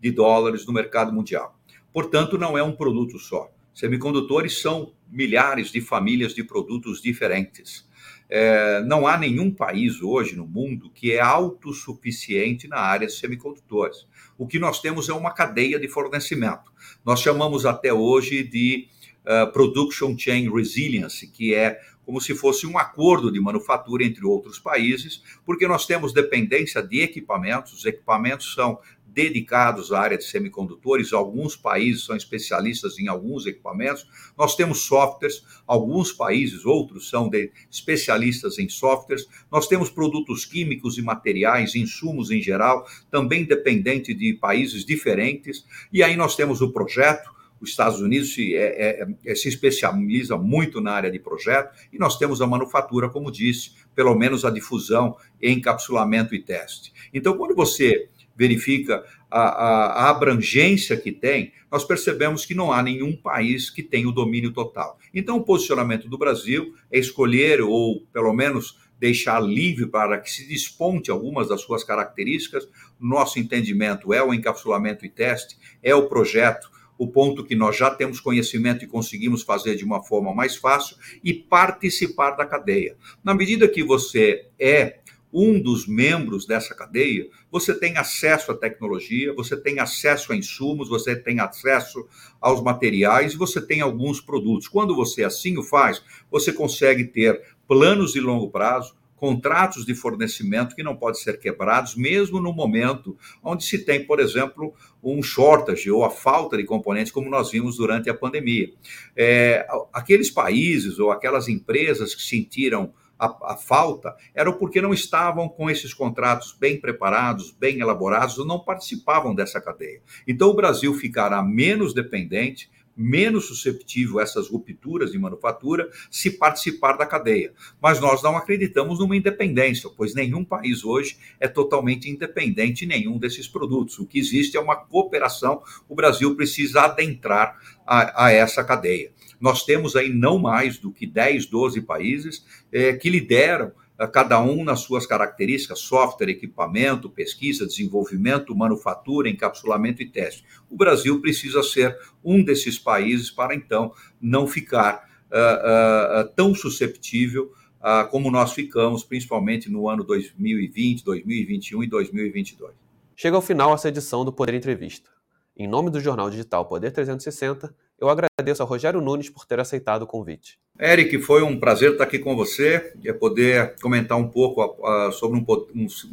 de 0.00 0.10
dólares 0.10 0.66
no 0.66 0.72
mercado 0.72 1.12
mundial. 1.12 1.58
Portanto, 1.92 2.36
não 2.36 2.58
é 2.58 2.62
um 2.62 2.72
produto 2.72 3.18
só. 3.18 3.50
Semicondutores 3.72 4.60
são 4.60 4.92
milhares 5.08 5.70
de 5.70 5.80
famílias 5.80 6.34
de 6.34 6.44
produtos 6.44 7.00
diferentes. 7.00 7.88
É, 8.28 8.80
não 8.82 9.06
há 9.06 9.18
nenhum 9.18 9.50
país 9.50 10.00
hoje 10.00 10.34
no 10.34 10.46
mundo 10.46 10.90
que 10.90 11.12
é 11.12 11.20
autossuficiente 11.20 12.66
na 12.66 12.78
área 12.78 13.06
de 13.06 13.12
semicondutores. 13.12 14.06
O 14.38 14.46
que 14.46 14.58
nós 14.58 14.80
temos 14.80 15.08
é 15.08 15.12
uma 15.12 15.32
cadeia 15.32 15.78
de 15.78 15.88
fornecimento. 15.88 16.72
Nós 17.04 17.20
chamamos 17.20 17.66
até 17.66 17.92
hoje 17.92 18.42
de 18.42 18.88
uh, 19.24 19.52
Production 19.52 20.16
Chain 20.18 20.50
Resilience, 20.50 21.26
que 21.26 21.54
é 21.54 21.78
como 22.04 22.20
se 22.20 22.34
fosse 22.34 22.66
um 22.66 22.76
acordo 22.76 23.32
de 23.32 23.40
manufatura 23.40 24.04
entre 24.04 24.24
outros 24.26 24.58
países, 24.58 25.22
porque 25.44 25.66
nós 25.66 25.86
temos 25.86 26.12
dependência 26.12 26.82
de 26.82 27.00
equipamentos, 27.00 27.72
os 27.72 27.84
equipamentos 27.84 28.52
são 28.54 28.78
dedicados 29.14 29.92
à 29.92 30.00
área 30.00 30.18
de 30.18 30.24
semicondutores, 30.24 31.12
alguns 31.12 31.54
países 31.54 32.04
são 32.04 32.16
especialistas 32.16 32.98
em 32.98 33.06
alguns 33.06 33.46
equipamentos. 33.46 34.06
Nós 34.36 34.56
temos 34.56 34.80
softwares, 34.82 35.44
alguns 35.66 36.12
países, 36.12 36.66
outros 36.66 37.08
são 37.08 37.30
especialistas 37.70 38.58
em 38.58 38.68
softwares. 38.68 39.26
Nós 39.50 39.68
temos 39.68 39.88
produtos 39.88 40.44
químicos 40.44 40.98
e 40.98 41.02
materiais, 41.02 41.76
insumos 41.76 42.30
em 42.30 42.42
geral, 42.42 42.86
também 43.10 43.44
dependente 43.44 44.12
de 44.12 44.34
países 44.34 44.84
diferentes. 44.84 45.64
E 45.92 46.02
aí 46.02 46.16
nós 46.16 46.34
temos 46.34 46.60
o 46.60 46.72
projeto, 46.72 47.32
os 47.60 47.70
Estados 47.70 48.00
Unidos 48.00 48.34
se, 48.34 48.54
é, 48.54 49.02
é, 49.02 49.08
é, 49.24 49.34
se, 49.34 49.48
especializa 49.48 50.36
muito 50.36 50.80
na 50.80 50.92
área 50.92 51.10
de 51.10 51.18
projeto 51.18 51.74
e 51.92 51.98
nós 51.98 52.18
temos 52.18 52.42
a 52.42 52.46
manufatura, 52.46 53.08
como 53.08 53.30
disse, 53.30 53.72
pelo 53.94 54.14
menos 54.14 54.44
a 54.44 54.50
difusão, 54.50 55.16
encapsulamento 55.40 56.34
e 56.34 56.42
teste. 56.42 56.92
Então, 57.12 57.36
quando 57.36 57.54
você 57.54 58.08
verifica 58.36 59.04
a, 59.30 59.40
a, 59.40 59.86
a, 59.86 60.10
abrangência 60.10 60.96
que 60.96 61.12
tem, 61.12 61.52
nós 61.70 61.84
percebemos 61.84 62.44
que 62.44 62.54
não 62.54 62.72
há 62.72 62.82
nenhum 62.82 63.16
país 63.16 63.70
que 63.70 63.82
tenha 63.82 64.08
o 64.08 64.12
domínio 64.12 64.52
total. 64.52 64.98
Então, 65.12 65.36
o 65.36 65.44
posicionamento 65.44 66.08
do 66.08 66.18
Brasil 66.18 66.74
é 66.90 66.98
escolher, 66.98 67.60
ou 67.60 68.00
pelo 68.12 68.32
menos 68.32 68.78
deixar 68.98 69.40
livre 69.40 69.86
para 69.86 70.18
que 70.18 70.30
se 70.30 70.46
desponte 70.46 71.10
algumas 71.10 71.48
das 71.48 71.60
suas 71.60 71.84
características. 71.84 72.68
Nosso 72.98 73.38
entendimento 73.38 74.12
é 74.14 74.22
o 74.22 74.32
encapsulamento 74.32 75.04
e 75.04 75.08
teste, 75.08 75.58
é 75.82 75.94
o 75.94 76.08
projeto, 76.08 76.70
o 76.96 77.08
ponto 77.08 77.44
que 77.44 77.56
nós 77.56 77.76
já 77.76 77.90
temos 77.90 78.20
conhecimento 78.20 78.84
e 78.84 78.88
conseguimos 78.88 79.42
fazer 79.42 79.74
de 79.76 79.84
uma 79.84 80.02
forma 80.02 80.32
mais 80.32 80.56
fácil 80.56 80.96
e 81.22 81.34
participar 81.34 82.32
da 82.32 82.46
cadeia. 82.46 82.96
Na 83.22 83.34
medida 83.34 83.68
que 83.68 83.82
você 83.82 84.46
é 84.58 85.00
um 85.34 85.60
dos 85.60 85.86
membros 85.88 86.46
dessa 86.46 86.74
cadeia, 86.74 87.28
você 87.50 87.74
tem 87.74 87.98
acesso 87.98 88.52
à 88.52 88.56
tecnologia, 88.56 89.34
você 89.34 89.56
tem 89.56 89.80
acesso 89.80 90.32
a 90.32 90.36
insumos, 90.36 90.88
você 90.88 91.16
tem 91.16 91.40
acesso 91.40 92.06
aos 92.40 92.62
materiais 92.62 93.34
você 93.34 93.60
tem 93.60 93.80
alguns 93.80 94.20
produtos. 94.20 94.68
Quando 94.68 94.94
você 94.94 95.24
assim 95.24 95.56
o 95.56 95.62
faz, 95.62 96.02
você 96.30 96.52
consegue 96.52 97.04
ter 97.04 97.40
planos 97.66 98.12
de 98.12 98.20
longo 98.20 98.50
prazo, 98.50 98.94
contratos 99.16 99.86
de 99.86 99.94
fornecimento 99.94 100.76
que 100.76 100.82
não 100.82 100.96
podem 100.96 101.20
ser 101.20 101.38
quebrados, 101.38 101.96
mesmo 101.96 102.40
no 102.40 102.52
momento 102.52 103.16
onde 103.42 103.64
se 103.64 103.78
tem, 103.78 104.04
por 104.04 104.20
exemplo, 104.20 104.74
um 105.02 105.22
shortage 105.22 105.90
ou 105.90 106.04
a 106.04 106.10
falta 106.10 106.56
de 106.56 106.64
componentes, 106.64 107.10
como 107.10 107.30
nós 107.30 107.50
vimos 107.50 107.76
durante 107.76 108.10
a 108.10 108.14
pandemia. 108.14 108.70
É, 109.16 109.66
aqueles 109.92 110.30
países 110.30 110.98
ou 110.98 111.10
aquelas 111.10 111.48
empresas 111.48 112.14
que 112.14 112.22
sentiram 112.22 112.92
a, 113.18 113.52
a, 113.52 113.56
falta 113.56 114.14
era 114.34 114.52
porque 114.52 114.80
não 114.80 114.92
estavam 114.92 115.48
com 115.48 115.70
esses 115.70 115.94
contratos 115.94 116.56
bem 116.58 116.80
preparados, 116.80 117.50
bem 117.50 117.80
elaborados, 117.80 118.38
ou 118.38 118.46
não 118.46 118.60
participavam 118.60 119.34
dessa 119.34 119.60
cadeia. 119.60 120.02
Então 120.26 120.48
o 120.48 120.54
Brasil 120.54 120.94
ficará 120.94 121.42
menos 121.42 121.94
dependente, 121.94 122.70
menos 122.96 123.46
susceptível 123.46 124.18
a 124.18 124.22
essas 124.22 124.48
rupturas 124.48 125.12
de 125.12 125.18
manufatura 125.18 125.88
se 126.10 126.30
participar 126.30 126.96
da 126.96 127.06
cadeia. 127.06 127.52
Mas 127.80 128.00
nós 128.00 128.22
não 128.22 128.36
acreditamos 128.36 128.98
numa 128.98 129.16
independência, 129.16 129.90
pois 129.96 130.14
nenhum 130.14 130.44
país 130.44 130.84
hoje 130.84 131.16
é 131.40 131.48
totalmente 131.48 132.10
independente 132.10 132.84
em 132.84 132.88
nenhum 132.88 133.18
desses 133.18 133.48
produtos. 133.48 133.98
O 133.98 134.06
que 134.06 134.18
existe 134.18 134.56
é 134.56 134.60
uma 134.60 134.76
cooperação, 134.76 135.62
o 135.88 135.94
Brasil 135.94 136.34
precisa 136.36 136.82
adentrar 136.82 137.58
a, 137.86 138.26
a 138.26 138.32
essa 138.32 138.62
cadeia. 138.62 139.12
Nós 139.40 139.64
temos 139.64 139.96
aí 139.96 140.08
não 140.08 140.38
mais 140.38 140.78
do 140.78 140.90
que 140.90 141.06
10, 141.06 141.46
12 141.46 141.82
países 141.82 142.44
é, 142.72 142.94
que 142.94 143.10
lideram 143.10 143.66
eh, 143.68 143.83
cada 144.12 144.40
um 144.40 144.64
nas 144.64 144.80
suas 144.80 145.06
características, 145.06 145.78
software, 145.78 146.30
equipamento, 146.30 147.08
pesquisa, 147.08 147.66
desenvolvimento, 147.66 148.54
manufatura, 148.54 149.28
encapsulamento 149.28 150.02
e 150.02 150.06
teste. 150.06 150.44
O 150.68 150.76
Brasil 150.76 151.20
precisa 151.20 151.62
ser 151.62 151.96
um 152.24 152.42
desses 152.42 152.78
países 152.78 153.30
para 153.30 153.54
então 153.54 153.92
não 154.20 154.46
ficar 154.46 155.08
uh, 155.30 156.22
uh, 156.22 156.28
tão 156.34 156.54
susceptível 156.54 157.52
uh, 157.80 158.08
como 158.10 158.30
nós 158.30 158.52
ficamos, 158.52 159.04
principalmente 159.04 159.70
no 159.70 159.88
ano 159.88 160.02
2020, 160.02 161.04
2021 161.04 161.84
e 161.84 161.86
2022. 161.86 162.74
Chega 163.14 163.36
ao 163.36 163.42
final 163.42 163.72
essa 163.72 163.88
edição 163.88 164.24
do 164.24 164.32
Poder 164.32 164.54
Entrevista. 164.54 165.13
Em 165.56 165.68
nome 165.68 165.88
do 165.88 166.00
jornal 166.00 166.28
digital 166.28 166.66
Poder 166.66 166.90
360, 166.90 167.72
eu 168.00 168.08
agradeço 168.08 168.60
a 168.60 168.66
Rogério 168.66 169.00
Nunes 169.00 169.30
por 169.30 169.46
ter 169.46 169.60
aceitado 169.60 170.02
o 170.02 170.06
convite. 170.06 170.58
Eric, 170.80 171.16
foi 171.20 171.44
um 171.44 171.60
prazer 171.60 171.92
estar 171.92 172.02
aqui 172.02 172.18
com 172.18 172.34
você 172.34 172.92
e 173.00 173.12
poder 173.12 173.76
comentar 173.80 174.18
um 174.18 174.28
pouco 174.28 174.64
uh, 174.64 175.12
sobre 175.12 175.38
um, 175.38 175.46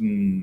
um, 0.00 0.42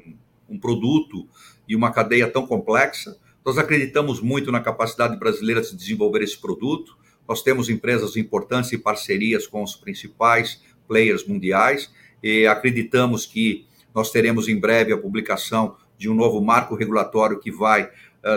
um 0.50 0.60
produto 0.60 1.26
e 1.66 1.78
uma 1.78 1.94
cadeia 1.94 2.30
tão 2.30 2.46
complexa. 2.46 3.18
Nós 3.46 3.58
acreditamos 3.58 4.20
muito 4.20 4.52
na 4.52 4.60
capacidade 4.60 5.18
brasileira 5.18 5.62
de 5.62 5.78
desenvolver 5.78 6.22
esse 6.22 6.38
produto. 6.38 6.98
Nós 7.26 7.42
temos 7.42 7.70
empresas 7.70 8.18
importantes 8.18 8.74
e 8.74 8.78
parcerias 8.78 9.48
com 9.48 9.64
os 9.64 9.78
principais 9.78 10.62
players 10.90 11.26
mundiais 11.26 11.90
e 12.22 12.46
acreditamos 12.46 13.26
que 13.26 13.66
nós 13.96 14.12
teremos 14.12 14.50
em 14.50 14.60
breve 14.60 14.92
a 14.92 14.98
publicação 14.98 15.78
de 15.98 16.10
um 16.10 16.14
novo 16.14 16.42
marco 16.42 16.76
regulatório 16.76 17.40
que 17.40 17.52
vai 17.52 17.90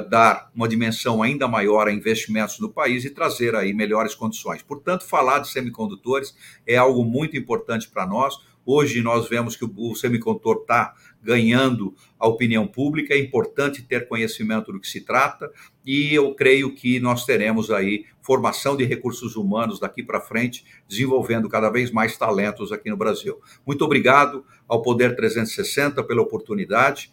dar 0.08 0.50
uma 0.54 0.68
dimensão 0.68 1.22
ainda 1.22 1.48
maior 1.48 1.88
a 1.88 1.92
investimentos 1.92 2.60
no 2.60 2.68
país 2.68 3.04
e 3.04 3.10
trazer 3.10 3.54
aí 3.54 3.72
melhores 3.72 4.14
condições. 4.14 4.62
Portanto, 4.62 5.04
falar 5.04 5.40
de 5.40 5.50
semicondutores 5.50 6.34
é 6.66 6.76
algo 6.76 7.04
muito 7.04 7.36
importante 7.36 7.88
para 7.88 8.06
nós. 8.06 8.36
Hoje 8.64 9.02
nós 9.02 9.28
vemos 9.28 9.56
que 9.56 9.64
o, 9.64 9.94
semicondutor 9.96 10.58
está 10.60 10.94
ganhando 11.20 11.94
a 12.18 12.28
opinião 12.28 12.66
pública, 12.66 13.12
é 13.12 13.18
importante 13.18 13.82
ter 13.82 14.06
conhecimento 14.06 14.72
do 14.72 14.80
que 14.80 14.86
se 14.86 15.00
trata, 15.00 15.50
e 15.84 16.14
eu 16.14 16.32
creio 16.34 16.72
que 16.72 17.00
nós 17.00 17.24
teremos 17.24 17.72
aí 17.72 18.06
formação 18.20 18.76
de 18.76 18.84
recursos 18.84 19.34
humanos 19.34 19.80
daqui 19.80 20.02
para 20.02 20.20
frente, 20.20 20.64
desenvolvendo 20.86 21.48
cada 21.48 21.70
vez 21.70 21.90
mais 21.90 22.16
talentos 22.16 22.70
aqui 22.70 22.88
no 22.88 22.96
Brasil. 22.96 23.40
Muito 23.66 23.84
obrigado 23.84 24.44
ao 24.68 24.80
Poder 24.80 25.16
360 25.16 26.02
pela 26.04 26.22
oportunidade. 26.22 27.10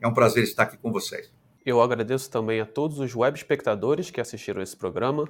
É 0.00 0.06
um 0.06 0.14
prazer 0.14 0.44
estar 0.44 0.62
aqui 0.62 0.76
com 0.76 0.92
vocês. 0.92 1.43
Eu 1.64 1.80
agradeço 1.80 2.30
também 2.30 2.60
a 2.60 2.66
todos 2.66 2.98
os 2.98 3.16
web 3.16 3.38
espectadores 3.38 4.10
que 4.10 4.20
assistiram 4.20 4.60
esse 4.60 4.76
programa. 4.76 5.26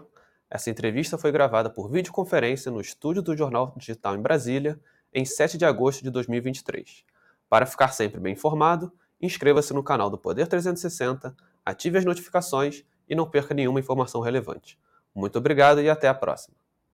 Essa 0.50 0.68
entrevista 0.68 1.16
foi 1.16 1.30
gravada 1.30 1.70
por 1.70 1.88
videoconferência 1.88 2.72
no 2.72 2.80
estúdio 2.80 3.22
do 3.22 3.36
Jornal 3.36 3.72
Digital 3.76 4.16
em 4.16 4.20
Brasília, 4.20 4.80
em 5.12 5.24
7 5.24 5.56
de 5.56 5.64
agosto 5.64 6.02
de 6.02 6.10
2023. 6.10 7.04
Para 7.48 7.66
ficar 7.66 7.92
sempre 7.92 8.18
bem 8.18 8.32
informado, 8.32 8.92
inscreva-se 9.20 9.72
no 9.72 9.84
canal 9.84 10.10
do 10.10 10.18
Poder 10.18 10.48
360, 10.48 11.36
ative 11.64 11.98
as 11.98 12.04
notificações 12.04 12.84
e 13.08 13.14
não 13.14 13.30
perca 13.30 13.54
nenhuma 13.54 13.78
informação 13.78 14.20
relevante. 14.20 14.76
Muito 15.14 15.38
obrigado 15.38 15.80
e 15.80 15.88
até 15.88 16.08
a 16.08 16.14
próxima. 16.14 16.63